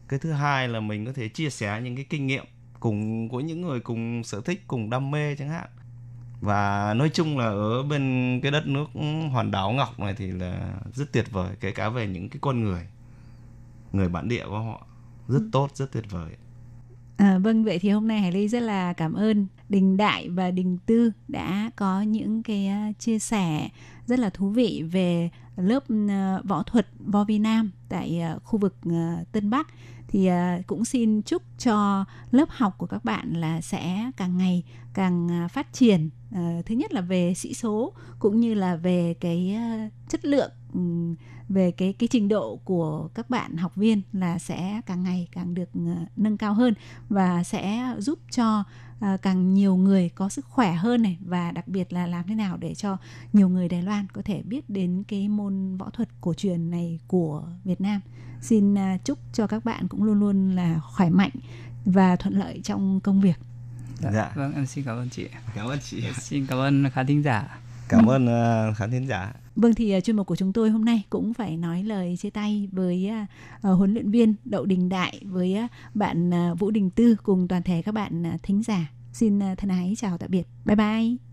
[0.07, 2.45] Cái thứ hai là mình có thể chia sẻ những cái kinh nghiệm
[2.79, 5.69] cùng của những người cùng sở thích cùng đam mê chẳng hạn.
[6.41, 8.85] Và nói chung là ở bên cái đất nước
[9.31, 12.63] hòn đảo ngọc này thì là rất tuyệt vời kể cả về những cái con
[12.63, 12.87] người
[13.91, 14.87] người bản địa của họ.
[15.27, 16.31] Rất tốt rất tuyệt vời
[17.17, 20.51] À, vâng vậy thì hôm nay Hải Ly rất là cảm ơn Đình Đại và
[20.51, 23.69] Đình Tư đã có những cái à, chia sẻ
[24.05, 28.59] rất là thú vị về lớp à, võ thuật Vo Vi Nam tại à, khu
[28.59, 28.75] vực
[29.31, 29.67] Tân Bắc.
[30.07, 30.29] Thì
[30.67, 34.63] cũng xin chúc cho lớp học của các bạn là sẽ càng ngày
[34.93, 39.57] càng phát triển thứ nhất là về sĩ số cũng như là về cái
[40.09, 40.51] chất lượng
[41.49, 45.53] về cái cái trình độ của các bạn học viên là sẽ càng ngày càng
[45.53, 46.73] được à, nâng cao hơn
[47.09, 48.63] và sẽ giúp cho
[48.99, 52.35] à, càng nhiều người có sức khỏe hơn này và đặc biệt là làm thế
[52.35, 52.97] nào để cho
[53.33, 56.99] nhiều người Đài Loan có thể biết đến cái môn võ thuật cổ truyền này
[57.07, 58.01] của Việt Nam.
[58.41, 61.31] Xin à, chúc cho các bạn cũng luôn luôn là khỏe mạnh
[61.85, 63.39] và thuận lợi trong công việc.
[63.99, 64.31] Dạ.
[64.35, 65.27] Vâng, em xin cảm ơn chị.
[65.55, 66.03] Cảm ơn chị.
[66.21, 67.57] Xin cảm ơn khán thính giả.
[67.89, 69.33] Cảm ơn uh, khán thính giả.
[69.55, 72.29] Vâng thì uh, chuyên mục của chúng tôi hôm nay cũng phải nói lời chia
[72.29, 73.11] tay với
[73.67, 77.47] uh, huấn luyện viên Đậu Đình Đại với uh, bạn uh, Vũ Đình Tư cùng
[77.47, 78.91] toàn thể các bạn uh, thính giả.
[79.13, 80.47] Xin thân ái chào tạm biệt.
[80.65, 81.26] Bye bye.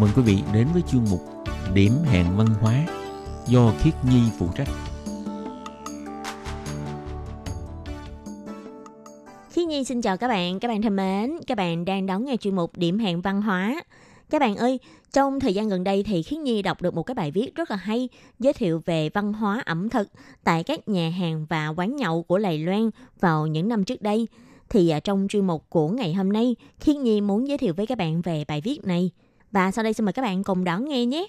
[0.00, 1.20] Mừng quý vị đến với chuyên mục
[1.74, 2.86] Điểm hẹn văn hóa
[3.46, 4.68] do Khiết Nhi phụ trách.
[9.50, 12.36] Khiết Nhi xin chào các bạn, các bạn thân mến, các bạn đang đón nghe
[12.36, 13.82] chuyên mục Điểm hẹn văn hóa.
[14.30, 14.80] Các bạn ơi,
[15.12, 17.70] trong thời gian gần đây thì Khiết Nhi đọc được một cái bài viết rất
[17.70, 20.08] là hay giới thiệu về văn hóa ẩm thực
[20.44, 22.90] tại các nhà hàng và quán nhậu của Lài Loan
[23.20, 24.28] vào những năm trước đây.
[24.68, 27.86] Thì à, trong chuyên mục của ngày hôm nay, Khiết Nhi muốn giới thiệu với
[27.86, 29.10] các bạn về bài viết này.
[29.52, 31.26] Và sau đây xin mời các bạn cùng đón nghe nhé.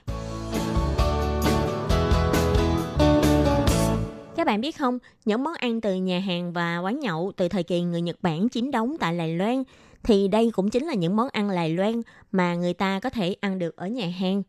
[4.35, 7.63] Các bạn biết không, những món ăn từ nhà hàng và quán nhậu từ thời
[7.63, 9.63] kỳ người Nhật Bản chiếm đóng tại Đài Loan
[10.03, 12.01] thì đây cũng chính là những món ăn Đài Loan
[12.31, 14.43] mà người ta có thể ăn được ở nhà hàng.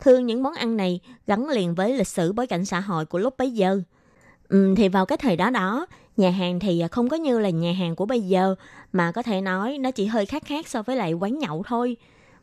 [0.00, 3.18] Thường những món ăn này gắn liền với lịch sử bối cảnh xã hội của
[3.18, 3.80] lúc bấy giờ.
[4.48, 7.72] Ừ, thì vào cái thời đó đó, nhà hàng thì không có như là nhà
[7.72, 8.54] hàng của bây giờ
[8.92, 11.96] mà có thể nói nó chỉ hơi khác khác so với lại quán nhậu thôi.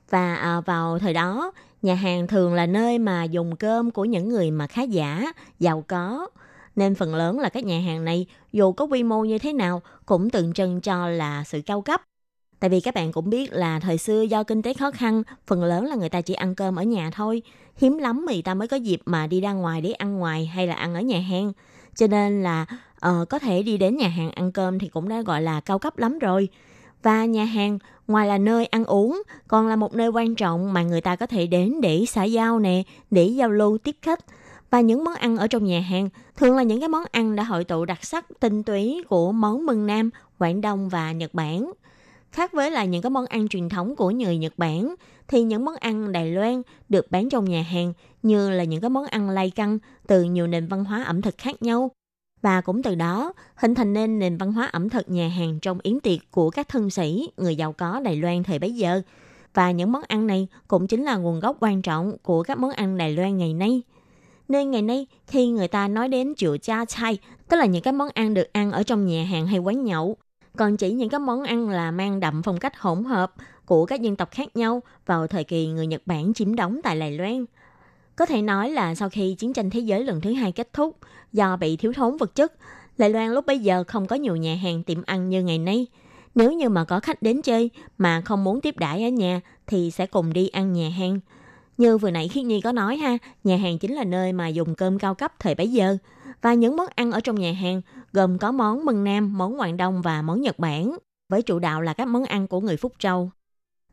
[0.09, 1.51] Và à, vào thời đó,
[1.81, 5.83] nhà hàng thường là nơi mà dùng cơm của những người mà khá giả, giàu
[5.87, 6.27] có.
[6.75, 9.81] Nên phần lớn là các nhà hàng này, dù có quy mô như thế nào,
[10.05, 12.01] cũng tượng trưng cho là sự cao cấp.
[12.59, 15.63] Tại vì các bạn cũng biết là thời xưa do kinh tế khó khăn, phần
[15.63, 17.41] lớn là người ta chỉ ăn cơm ở nhà thôi.
[17.77, 20.67] Hiếm lắm người ta mới có dịp mà đi ra ngoài để ăn ngoài hay
[20.67, 21.53] là ăn ở nhà hàng.
[21.95, 22.65] Cho nên là
[23.07, 25.79] uh, có thể đi đến nhà hàng ăn cơm thì cũng đã gọi là cao
[25.79, 26.49] cấp lắm rồi.
[27.07, 30.83] Và nhà hàng ngoài là nơi ăn uống, còn là một nơi quan trọng mà
[30.83, 34.19] người ta có thể đến để xã giao nè, để giao lưu tiếp khách.
[34.71, 37.43] Và những món ăn ở trong nhà hàng thường là những cái món ăn đã
[37.43, 41.71] hội tụ đặc sắc tinh túy của món mừng Nam, Quảng Đông và Nhật Bản.
[42.31, 44.95] Khác với là những cái món ăn truyền thống của người Nhật Bản,
[45.27, 47.93] thì những món ăn Đài Loan được bán trong nhà hàng
[48.23, 51.37] như là những cái món ăn lay căng từ nhiều nền văn hóa ẩm thực
[51.37, 51.91] khác nhau.
[52.41, 55.79] Và cũng từ đó hình thành nên nền văn hóa ẩm thực nhà hàng trong
[55.83, 59.01] yến tiệc của các thân sĩ, người giàu có Đài Loan thời bấy giờ.
[59.53, 62.71] Và những món ăn này cũng chính là nguồn gốc quan trọng của các món
[62.71, 63.81] ăn Đài Loan ngày nay.
[64.47, 67.17] Nên ngày nay khi người ta nói đến chữa cha chai,
[67.49, 70.17] tức là những cái món ăn được ăn ở trong nhà hàng hay quán nhậu,
[70.57, 73.33] còn chỉ những cái món ăn là mang đậm phong cách hỗn hợp
[73.65, 76.99] của các dân tộc khác nhau vào thời kỳ người Nhật Bản chiếm đóng tại
[76.99, 77.45] Đài Loan.
[78.17, 80.97] Có thể nói là sau khi chiến tranh thế giới lần thứ hai kết thúc,
[81.33, 82.53] do bị thiếu thốn vật chất,
[82.97, 85.87] Đài Loan lúc bấy giờ không có nhiều nhà hàng tiệm ăn như ngày nay.
[86.35, 89.91] Nếu như mà có khách đến chơi mà không muốn tiếp đãi ở nhà thì
[89.91, 91.19] sẽ cùng đi ăn nhà hàng.
[91.77, 94.75] Như vừa nãy Khiết Nhi có nói ha, nhà hàng chính là nơi mà dùng
[94.75, 95.97] cơm cao cấp thời bấy giờ.
[96.41, 97.81] Và những món ăn ở trong nhà hàng
[98.13, 100.97] gồm có món mân Nam, món Quảng Đông và món Nhật Bản,
[101.29, 103.31] với chủ đạo là các món ăn của người Phúc Châu.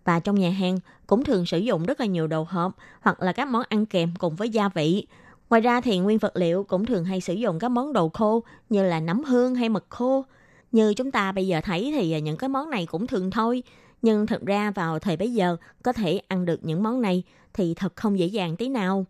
[0.04, 3.32] Và trong nhà hàng cũng thường sử dụng rất là nhiều đồ hộp hoặc là
[3.32, 5.06] các món ăn kèm cùng với gia vị.
[5.50, 8.42] Ngoài ra thì nguyên vật liệu cũng thường hay sử dụng các món đồ khô
[8.68, 10.24] như là nấm hương hay mực khô.
[10.72, 13.62] Như chúng ta bây giờ thấy thì những cái món này cũng thường thôi.
[14.02, 17.74] Nhưng thật ra vào thời bấy giờ có thể ăn được những món này thì
[17.74, 19.06] thật không dễ dàng tí nào.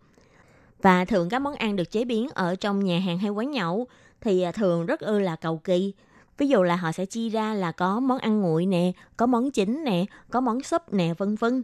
[0.83, 3.87] Và thường các món ăn được chế biến ở trong nhà hàng hay quán nhậu
[4.21, 5.93] thì thường rất ư là cầu kỳ.
[6.39, 9.51] Ví dụ là họ sẽ chia ra là có món ăn nguội nè, có món
[9.51, 11.63] chính nè, có món súp nè, vân vân.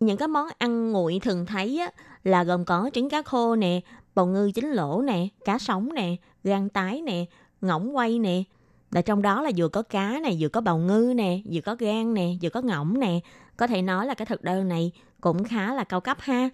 [0.00, 1.90] Những cái món ăn nguội thường thấy á,
[2.24, 3.80] là gồm có trứng cá khô nè,
[4.14, 7.24] bầu ngư chín lỗ nè, cá sống nè, gan tái nè,
[7.60, 8.42] ngỗng quay nè.
[8.90, 11.76] Là trong đó là vừa có cá nè, vừa có bầu ngư nè, vừa có
[11.78, 13.20] gan nè, vừa có ngỗng nè.
[13.56, 16.48] Có thể nói là cái thực đơn này cũng khá là cao cấp ha.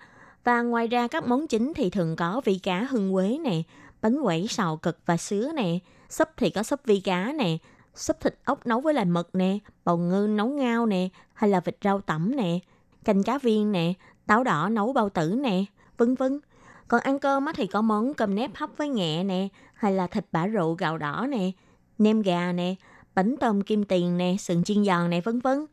[0.45, 3.63] Và ngoài ra các món chính thì thường có vị cá hương quế nè,
[4.03, 5.79] bánh quẩy xào cực và sứa nè,
[6.11, 7.57] súp thì có súp vi cá nè,
[7.95, 11.61] súp thịt ốc nấu với lại mực nè, bầu ngư nấu ngao nè, hay là
[11.61, 12.59] vịt rau tẩm nè,
[13.05, 13.93] canh cá viên nè,
[14.27, 15.65] táo đỏ nấu bao tử nè,
[15.99, 16.41] vân vân.
[16.89, 20.25] Còn ăn cơm thì có món cơm nếp hấp với nghệ nè, hay là thịt
[20.33, 21.51] bả rượu gạo đỏ nè,
[21.99, 22.75] nem gà nè,
[23.15, 25.67] bánh tôm kim tiền nè, sườn chiên giòn nè, vân vân.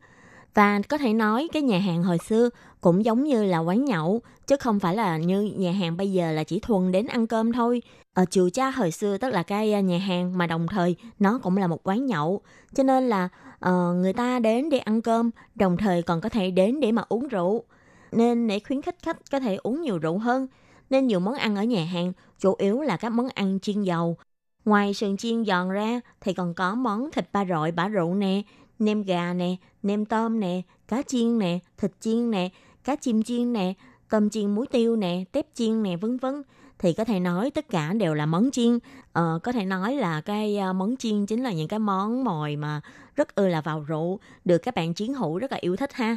[0.54, 4.20] Và có thể nói cái nhà hàng hồi xưa cũng giống như là quán nhậu,
[4.46, 7.52] chứ không phải là như nhà hàng bây giờ là chỉ thuần đến ăn cơm
[7.52, 7.82] thôi.
[8.14, 11.38] Ở chiều cha hồi xưa tức là cái ờ, nhà hàng mà đồng thời nó
[11.42, 12.40] cũng là một quán nhậu.
[12.74, 13.28] Cho nên là
[13.68, 17.02] uh, người ta đến để ăn cơm, đồng thời còn có thể đến để mà
[17.08, 17.64] uống rượu.
[18.12, 20.46] Nên để khuyến khích khách có thể uống nhiều rượu hơn,
[20.90, 24.16] nên nhiều món ăn ở nhà hàng chủ yếu là các món ăn chiên dầu.
[24.64, 28.42] Ngoài sườn chiên giòn ra thì còn có món thịt ba rọi bả rượu nè,
[28.78, 32.48] nem gà nè, nem tôm nè, cá chiên nè, thịt chiên nè,
[32.84, 33.72] cá chim chiên nè,
[34.10, 36.42] tôm chiên muối tiêu nè, tép chiên nè, vân vân.
[36.84, 38.78] Thì có thể nói tất cả đều là món chiên.
[39.12, 42.56] Ờ, có thể nói là cái ờ, món chiên chính là những cái món mồi
[42.56, 42.80] mà
[43.16, 46.16] rất ư là vào rượu, được các bạn chiến hữu rất là yêu thích ha.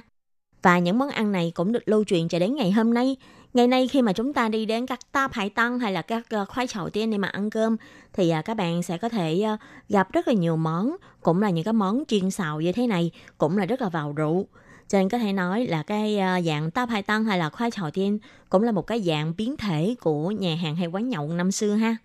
[0.61, 3.15] Và những món ăn này cũng được lưu truyền cho đến ngày hôm nay.
[3.53, 6.29] Ngày nay khi mà chúng ta đi đến các ta hải tăng hay là các
[6.29, 7.77] ờ, khoai chậu tiên để mà ăn cơm
[8.13, 9.45] thì ờ, các bạn sẽ có thể
[9.89, 13.11] gặp rất là nhiều món, cũng là những cái món chiên xào như thế này,
[13.37, 14.47] cũng là rất là vào rượu.
[14.87, 17.71] Cho nên có thể nói là cái ờ, dạng ta hai tăng hay là khoai
[17.71, 18.19] chậu tiên
[18.49, 21.73] cũng là một cái dạng biến thể của nhà hàng hay quán nhậu năm xưa
[21.73, 21.97] ha.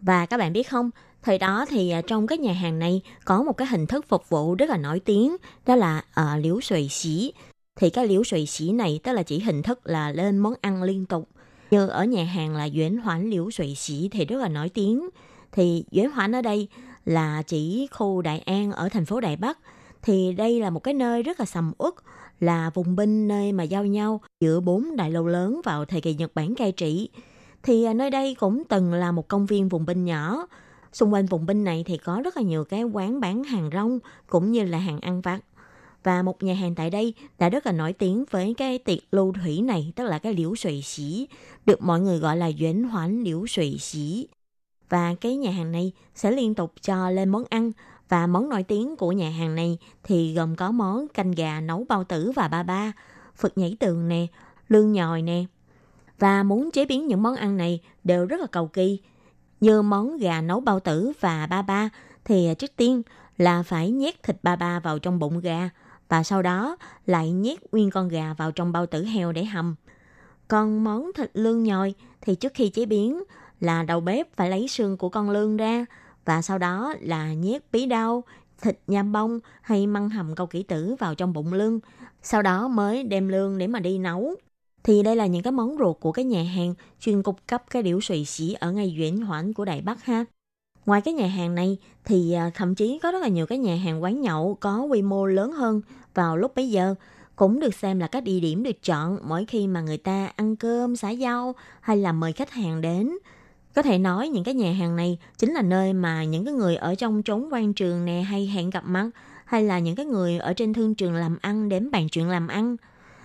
[0.00, 0.90] Và các bạn biết không,
[1.22, 4.28] thời đó thì ờ, trong các nhà hàng này có một cái hình thức phục
[4.28, 5.36] vụ rất là nổi tiếng,
[5.66, 7.32] đó là uh, liễu sùi xí.
[7.80, 10.82] Thì cái liễu sùi xí này tức là chỉ hình thức là lên món ăn
[10.82, 11.28] liên tục.
[11.70, 15.08] Như ở nhà hàng là Duyễn Hoãn liễu sùi xí thì rất là nổi tiếng.
[15.52, 16.68] Thì Duyễn Hoãn ở đây
[17.04, 19.58] là chỉ khu Đại An ở thành phố Đài Bắc.
[20.06, 21.94] Thì đây là một cái nơi rất là sầm uất,
[22.40, 26.14] là vùng binh nơi mà giao nhau giữa bốn đại lâu lớn vào thời kỳ
[26.14, 27.08] Nhật Bản cai trị
[27.62, 30.46] thì à, nơi đây cũng từng là một công viên vùng binh nhỏ.
[30.92, 33.98] Xung quanh vùng binh này thì có rất là nhiều cái quán bán hàng rong
[34.26, 35.40] cũng như là hàng ăn vặt.
[36.02, 39.32] Và một nhà hàng tại đây đã rất là nổi tiếng với cái tiệc lưu
[39.42, 41.28] thủy này, tức là cái liễu sủy xỉ,
[41.66, 44.28] được mọi người gọi là duyến hoán liễu sủy xỉ.
[44.88, 47.72] Và cái nhà hàng này sẽ liên tục cho lên món ăn
[48.08, 51.84] và món nổi tiếng của nhà hàng này thì gồm có món canh gà nấu
[51.88, 52.92] bao tử và ba ba,
[53.36, 54.26] phật nhảy tường nè,
[54.68, 55.44] lương nhòi nè,
[56.18, 59.00] và muốn chế biến những món ăn này đều rất là cầu kỳ.
[59.60, 61.88] Như món gà nấu bao tử và ba ba
[62.24, 63.02] thì trước tiên
[63.38, 65.70] là phải nhét thịt ba ba vào trong bụng gà
[66.08, 66.76] và sau đó
[67.06, 69.74] lại nhét nguyên con gà vào trong bao tử heo để hầm.
[70.48, 73.22] Còn món thịt lương nhồi thì trước khi chế biến
[73.60, 75.86] là đầu bếp phải lấy xương của con lương ra
[76.26, 78.24] và sau đó là nhét bí đao,
[78.60, 81.80] thịt nham bông hay măng hầm câu kỹ tử vào trong bụng lương.
[82.22, 84.34] Sau đó mới đem lương để mà đi nấu.
[84.82, 87.82] Thì đây là những cái món ruột của cái nhà hàng chuyên cung cấp cái
[87.82, 90.24] điểu sùi xỉ ở ngay Duyển Hoãn của Đài Bắc ha.
[90.86, 93.76] Ngoài cái nhà hàng này thì à, thậm chí có rất là nhiều cái nhà
[93.76, 95.80] hàng quán nhậu có quy mô lớn hơn
[96.14, 96.94] vào lúc bấy giờ
[97.36, 100.56] cũng được xem là các địa điểm được chọn mỗi khi mà người ta ăn
[100.56, 103.10] cơm, xả giao hay là mời khách hàng đến.
[103.76, 106.76] Có thể nói những cái nhà hàng này chính là nơi mà những cái người
[106.76, 109.10] ở trong trốn quan trường nè hay hẹn gặp mặt
[109.44, 112.48] hay là những cái người ở trên thương trường làm ăn đến bàn chuyện làm
[112.48, 112.76] ăn.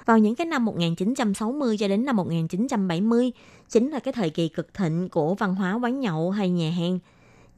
[0.06, 3.32] Vào những cái năm 1960 cho đến năm 1970
[3.70, 7.00] chính là cái thời kỳ cực thịnh của văn hóa quán nhậu hay nhà hàng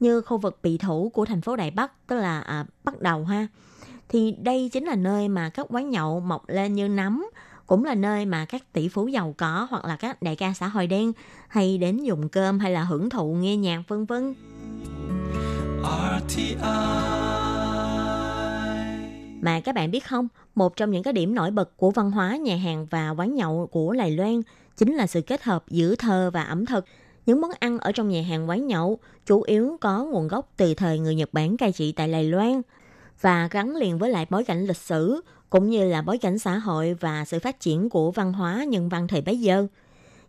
[0.00, 3.24] như khu vực bị thủ của thành phố Đài Bắc tức là à, bắt đầu
[3.24, 3.46] ha
[4.08, 7.26] thì đây chính là nơi mà các quán nhậu mọc lên như nấm
[7.66, 10.68] cũng là nơi mà các tỷ phú giàu có hoặc là các đại ca xã
[10.68, 11.12] hội đen
[11.48, 14.34] hay đến dùng cơm hay là hưởng thụ nghe nhạc vân vân.
[19.42, 22.36] Mà các bạn biết không, một trong những cái điểm nổi bật của văn hóa
[22.36, 24.42] nhà hàng và quán nhậu của Lài Loan
[24.76, 26.84] chính là sự kết hợp giữa thơ và ẩm thực.
[27.26, 30.74] Những món ăn ở trong nhà hàng quán nhậu chủ yếu có nguồn gốc từ
[30.74, 32.62] thời người Nhật Bản cai trị tại Lài Loan
[33.20, 35.20] và gắn liền với lại bối cảnh lịch sử
[35.54, 38.88] cũng như là bối cảnh xã hội và sự phát triển của văn hóa nhân
[38.88, 39.66] văn thời bấy giờ.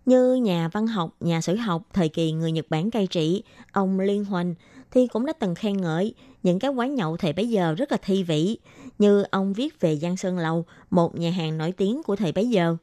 [0.06, 4.00] Như nhà văn học, nhà sử học thời kỳ người Nhật Bản cai trị, ông
[4.00, 4.56] Liên Hoành
[4.92, 6.14] thì cũng đã từng khen ngợi
[6.44, 8.58] những cái quán nhậu thời bấy giờ rất là thi vị,
[9.00, 12.50] như ông viết về Giang Sơn Lầu, một nhà hàng nổi tiếng của thời bấy
[12.50, 12.78] giờ.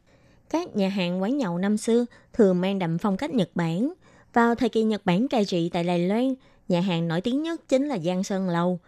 [0.51, 3.93] Các nhà hàng quán nhậu năm xưa thường mang đậm phong cách Nhật Bản.
[4.32, 6.34] Vào thời kỳ Nhật Bản cai trị tại Đài Loan,
[6.68, 8.80] nhà hàng nổi tiếng nhất chính là Giang Sơn Lầu.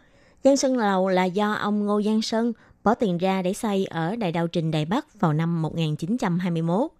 [0.44, 2.52] Giang Sơn Lầu là do ông Ngô Giang Sơn
[2.84, 6.90] bỏ tiền ra để xây ở Đại Đạo Trình Đài Bắc vào năm 1921.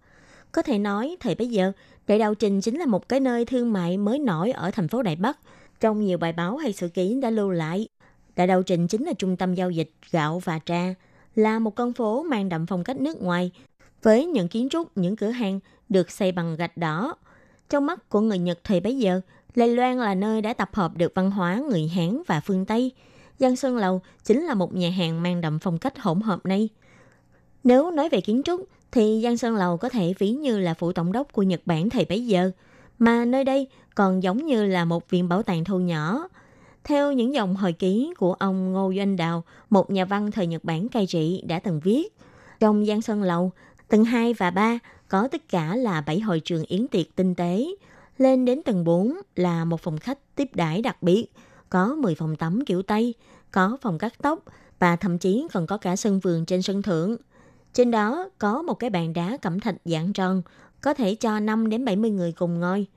[0.51, 1.71] Có thể nói, thời bấy giờ,
[2.07, 5.01] Đại Đạo Trình chính là một cái nơi thương mại mới nổi ở thành phố
[5.01, 5.39] Đài Bắc.
[5.79, 7.87] Trong nhiều bài báo hay sự ký đã lưu lại,
[8.35, 10.93] Đại Đạo Trình chính là trung tâm giao dịch gạo và trà,
[11.35, 13.51] là một con phố mang đậm phong cách nước ngoài,
[14.03, 15.59] với những kiến trúc, những cửa hàng
[15.89, 17.15] được xây bằng gạch đỏ.
[17.69, 19.21] Trong mắt của người Nhật thời bấy giờ,
[19.55, 22.91] lê Loan là nơi đã tập hợp được văn hóa người Hán và phương Tây.
[23.39, 26.69] Giang Sơn Lầu chính là một nhà hàng mang đậm phong cách hỗn hợp này.
[27.63, 28.61] Nếu nói về kiến trúc,
[28.91, 31.89] thì Giang Sơn Lầu có thể ví như là phủ tổng đốc của Nhật Bản
[31.89, 32.51] thời bấy giờ,
[32.99, 36.27] mà nơi đây còn giống như là một viện bảo tàng thu nhỏ.
[36.83, 40.63] Theo những dòng hồi ký của ông Ngô Doanh Đào, một nhà văn thời Nhật
[40.63, 42.13] Bản cai trị đã từng viết,
[42.59, 43.51] trong Giang Sơn Lầu,
[43.87, 47.65] tầng 2 và 3 có tất cả là 7 hội trường yến tiệc tinh tế,
[48.17, 51.25] lên đến tầng 4 là một phòng khách tiếp đãi đặc biệt,
[51.69, 53.13] có 10 phòng tắm kiểu Tây,
[53.51, 54.39] có phòng cắt tóc
[54.79, 57.17] và thậm chí còn có cả sân vườn trên sân thượng.
[57.73, 60.41] Trên đó có một cái bàn đá cẩm thạch dạng tròn,
[60.81, 62.87] có thể cho 5 đến 70 người cùng ngồi.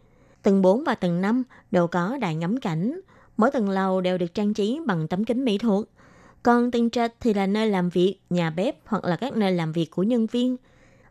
[0.42, 3.00] Tầng 4 và tầng 5 đều có đài ngắm cảnh.
[3.36, 5.84] Mỗi tầng lầu đều được trang trí bằng tấm kính mỹ thuật.
[6.42, 9.72] Còn tầng trệt thì là nơi làm việc, nhà bếp hoặc là các nơi làm
[9.72, 10.56] việc của nhân viên.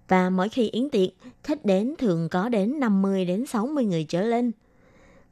[0.07, 1.09] Và mỗi khi yến tiệc,
[1.43, 4.51] khách đến thường có đến 50 đến 60 người trở lên.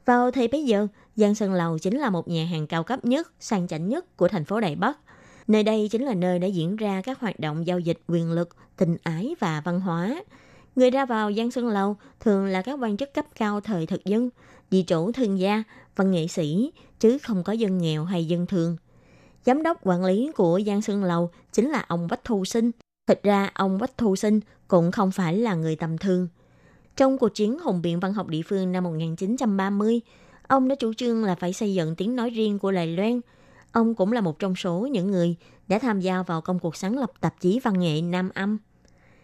[0.06, 0.86] Vào thời bấy giờ,
[1.16, 4.28] Giang Sơn Lầu chính là một nhà hàng cao cấp nhất, sang chảnh nhất của
[4.28, 4.98] thành phố Đài Bắc.
[5.46, 8.48] Nơi đây chính là nơi đã diễn ra các hoạt động giao dịch quyền lực,
[8.76, 10.24] tình ái và văn hóa.
[10.76, 14.04] Người ra vào Giang Sơn Lầu thường là các quan chức cấp cao thời thực
[14.04, 14.30] dân,
[14.70, 15.62] địa chủ thương gia,
[15.96, 18.76] văn nghệ sĩ, chứ không có dân nghèo hay dân thường.
[19.46, 22.70] Giám đốc quản lý của Giang Sơn Lầu chính là ông Bách Thu Sinh.
[23.06, 26.28] Thực ra ông Bách Thu Sinh cũng không phải là người tầm thường.
[26.96, 30.00] Trong cuộc chiến hùng biện văn học địa phương năm 1930,
[30.48, 33.20] ông đã chủ trương là phải xây dựng tiếng nói riêng của Đài Loan.
[33.72, 35.36] Ông cũng là một trong số những người
[35.68, 38.58] đã tham gia vào công cuộc sáng lập tạp chí văn nghệ Nam Âm.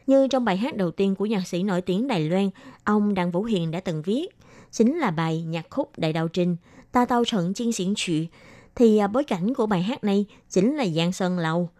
[0.06, 2.50] Như trong bài hát đầu tiên của nhạc sĩ nổi tiếng Đài Loan,
[2.84, 4.26] ông Đặng Vũ Hiền đã từng viết,
[4.70, 6.56] chính là bài nhạc khúc Đại Đạo Trình,
[6.92, 8.28] Ta Tao Trận Chiên Xiển Trụy,
[8.74, 11.70] thì à, bối cảnh của bài hát này chính là Giang Sơn Lầu.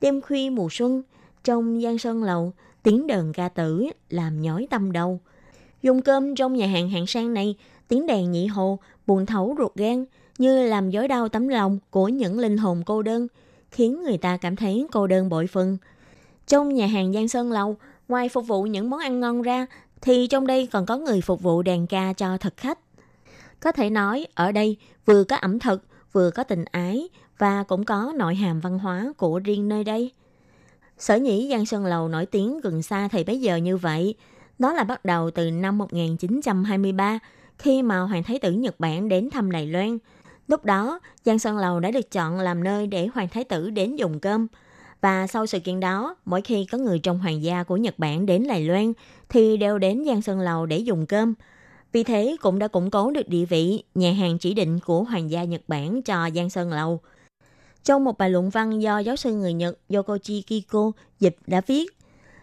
[0.00, 1.02] Đêm khuya mùa xuân,
[1.44, 5.20] trong Giang Sơn Lầu, tiếng đờn ca tử làm nhói tâm đầu.
[5.86, 7.54] Dùng cơm trong nhà hàng hạng sang này,
[7.88, 10.04] tiếng đàn nhị hồ, buồn thấu ruột gan,
[10.38, 13.28] như làm dối đau tấm lòng của những linh hồn cô đơn,
[13.70, 15.78] khiến người ta cảm thấy cô đơn bội phần.
[16.46, 17.76] Trong nhà hàng Giang Sơn Lầu,
[18.08, 19.66] ngoài phục vụ những món ăn ngon ra,
[20.00, 22.78] thì trong đây còn có người phục vụ đàn ca cho thực khách.
[23.60, 25.82] Có thể nói, ở đây vừa có ẩm thực,
[26.12, 27.08] vừa có tình ái
[27.38, 30.12] và cũng có nội hàm văn hóa của riêng nơi đây.
[30.98, 34.14] Sở nhĩ Giang Sơn Lầu nổi tiếng gần xa thì bấy giờ như vậy,
[34.58, 37.18] đó là bắt đầu từ năm 1923
[37.58, 39.98] khi mà Hoàng Thái tử Nhật Bản đến thăm Đài Loan.
[40.48, 43.96] Lúc đó, Giang Sơn Lầu đã được chọn làm nơi để Hoàng Thái tử đến
[43.96, 44.46] dùng cơm.
[45.00, 48.26] Và sau sự kiện đó, mỗi khi có người trong hoàng gia của Nhật Bản
[48.26, 48.92] đến Đài Loan
[49.28, 51.34] thì đều đến Giang Sơn Lầu để dùng cơm.
[51.92, 55.30] Vì thế cũng đã củng cố được địa vị nhà hàng chỉ định của hoàng
[55.30, 57.00] gia Nhật Bản cho Giang Sơn Lầu.
[57.84, 61.86] Trong một bài luận văn do giáo sư người Nhật Yokochi Kiko dịch đã viết,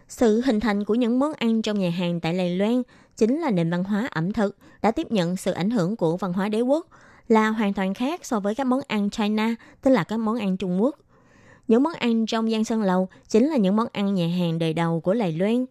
[0.08, 2.82] sự hình thành của những món ăn trong nhà hàng tại Đài Loan
[3.16, 6.32] chính là nền văn hóa ẩm thực đã tiếp nhận sự ảnh hưởng của văn
[6.32, 6.86] hóa đế quốc
[7.28, 10.56] là hoàn toàn khác so với các món ăn China, tức là các món ăn
[10.56, 10.96] Trung Quốc.
[11.68, 14.72] Những món ăn trong Gian Sơn Lầu chính là những món ăn nhà hàng đời
[14.72, 15.66] đầu của Đài Loan.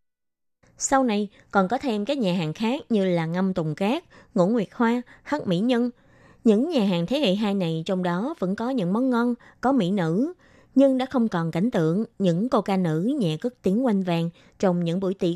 [0.78, 4.04] Sau này còn có thêm các nhà hàng khác như là Ngâm Tùng Cát,
[4.36, 5.90] Ngũ Nguyệt Hoa, Hắc Mỹ Nhân.
[6.44, 9.72] Những nhà hàng thế hệ hai này trong đó vẫn có những món ngon, có
[9.72, 10.34] mỹ nữ,
[10.76, 14.30] nhưng đã không còn cảnh tượng những cô ca nữ nhẹ cất tiếng quanh vàng
[14.60, 15.36] trong những buổi tiệc.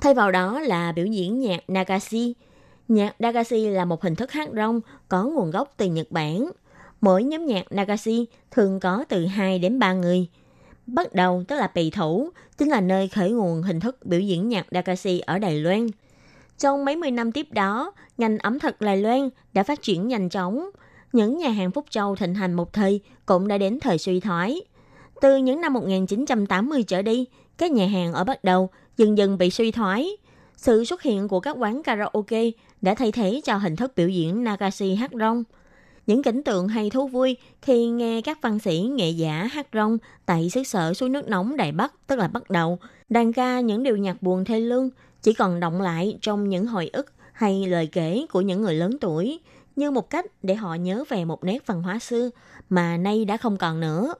[0.00, 2.34] Thay vào đó là biểu diễn nhạc Nagashi.
[2.88, 6.50] Nhạc Nagashi là một hình thức hát rong có nguồn gốc từ Nhật Bản.
[7.00, 10.26] Mỗi nhóm nhạc Nagashi thường có từ 2 đến 3 người.
[10.86, 14.48] Bắt đầu tức là pì thủ, chính là nơi khởi nguồn hình thức biểu diễn
[14.48, 15.86] nhạc Nagashi ở Đài Loan.
[16.58, 20.28] Trong mấy mươi năm tiếp đó, ngành ẩm thực Đài Loan đã phát triển nhanh
[20.28, 20.70] chóng.
[21.12, 24.60] Những nhà hàng Phúc Châu thịnh hành một thời cũng đã đến thời suy thoái.
[25.20, 27.26] Từ những năm 1980 trở đi,
[27.58, 30.10] các nhà hàng ở bắt đầu dần dần bị suy thoái.
[30.56, 32.50] Sự xuất hiện của các quán karaoke
[32.82, 35.44] đã thay thế cho hình thức biểu diễn Nagashi hát rong.
[36.06, 39.98] Những cảnh tượng hay thú vui khi nghe các văn sĩ nghệ giả hát rong
[40.26, 43.82] tại xứ sở suối nước nóng Đài Bắc, tức là bắt đầu, đàn ca những
[43.82, 44.90] điều nhạc buồn thê lương,
[45.22, 48.98] chỉ còn động lại trong những hồi ức hay lời kể của những người lớn
[49.00, 49.40] tuổi,
[49.76, 52.30] như một cách để họ nhớ về một nét văn hóa xưa
[52.68, 54.14] mà nay đã không còn nữa.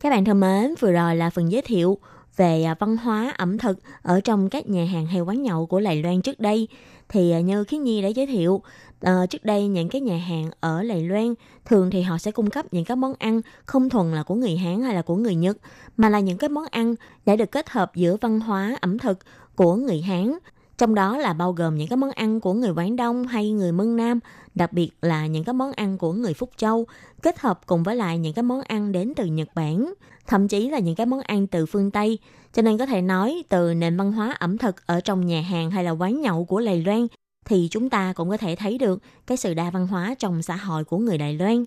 [0.00, 1.98] Các bạn thân mến, vừa rồi là phần giới thiệu
[2.36, 5.80] về à, văn hóa ẩm thực ở trong các nhà hàng hay quán nhậu của
[5.80, 6.68] Lài Loan trước đây.
[7.08, 8.62] Thì à, như Khiến Nhi đã giới thiệu,
[9.00, 12.50] ờ, trước đây những cái nhà hàng ở Lài Loan thường thì họ sẽ cung
[12.50, 15.34] cấp những cái món ăn không thuần là của người Hán hay là của người
[15.34, 15.56] Nhật,
[15.96, 16.94] mà là những cái món ăn
[17.26, 19.18] đã được kết hợp giữa văn hóa ẩm thực
[19.56, 20.38] của người Hán
[20.78, 23.72] trong đó là bao gồm những cái món ăn của người Quảng Đông hay người
[23.72, 24.20] Mân Nam,
[24.54, 26.86] đặc biệt là những cái món ăn của người Phúc Châu,
[27.22, 29.94] kết hợp cùng với lại những cái món ăn đến từ Nhật Bản,
[30.26, 32.18] thậm chí là những cái món ăn từ phương Tây.
[32.52, 35.70] Cho nên có thể nói từ nền văn hóa ẩm thực ở trong nhà hàng
[35.70, 37.06] hay là quán nhậu của Đài Loan
[37.44, 40.56] thì chúng ta cũng có thể thấy được cái sự đa văn hóa trong xã
[40.56, 41.64] hội của người Đài Loan.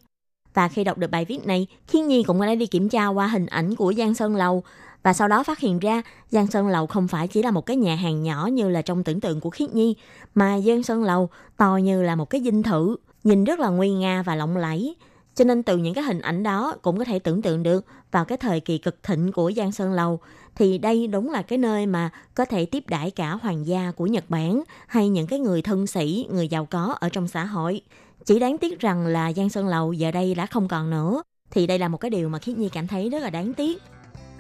[0.54, 3.28] Và khi đọc được bài viết này, Khiên Nhi cũng đã đi kiểm tra qua
[3.28, 4.64] hình ảnh của Giang Sơn Lầu
[5.04, 7.78] và sau đó phát hiện ra Giang Sơn Lầu không phải chỉ là một cái
[7.78, 9.96] nhà hàng nhỏ như là trong tưởng tượng của Khiết Nhi,
[10.36, 13.90] mà Giang Sơn Lầu to như là một cái dinh thự, nhìn rất là nguy
[13.90, 14.96] nga và lộng lẫy.
[15.36, 18.26] Cho nên từ những cái hình ảnh đó cũng có thể tưởng tượng được vào
[18.26, 20.20] cái thời kỳ cực thịnh của Giang Sơn Lầu
[20.56, 24.08] thì đây đúng là cái nơi mà có thể tiếp đãi cả hoàng gia của
[24.08, 27.82] Nhật Bản hay những cái người thân sĩ, người giàu có ở trong xã hội.
[28.26, 31.24] Chỉ đáng tiếc rằng là Giang Sơn Lầu giờ đây đã không còn nữa.
[31.52, 33.82] Thì đây là một cái điều mà Khiết Nhi cảm thấy rất là đáng tiếc.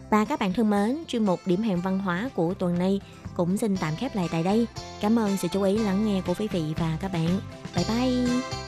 [0.09, 3.01] Và các bạn thân mến, chuyên mục điểm hẹn văn hóa của tuần này
[3.35, 4.67] cũng xin tạm khép lại tại đây.
[5.01, 7.39] Cảm ơn sự chú ý lắng nghe của quý vị và các bạn.
[7.75, 8.66] Bye bye!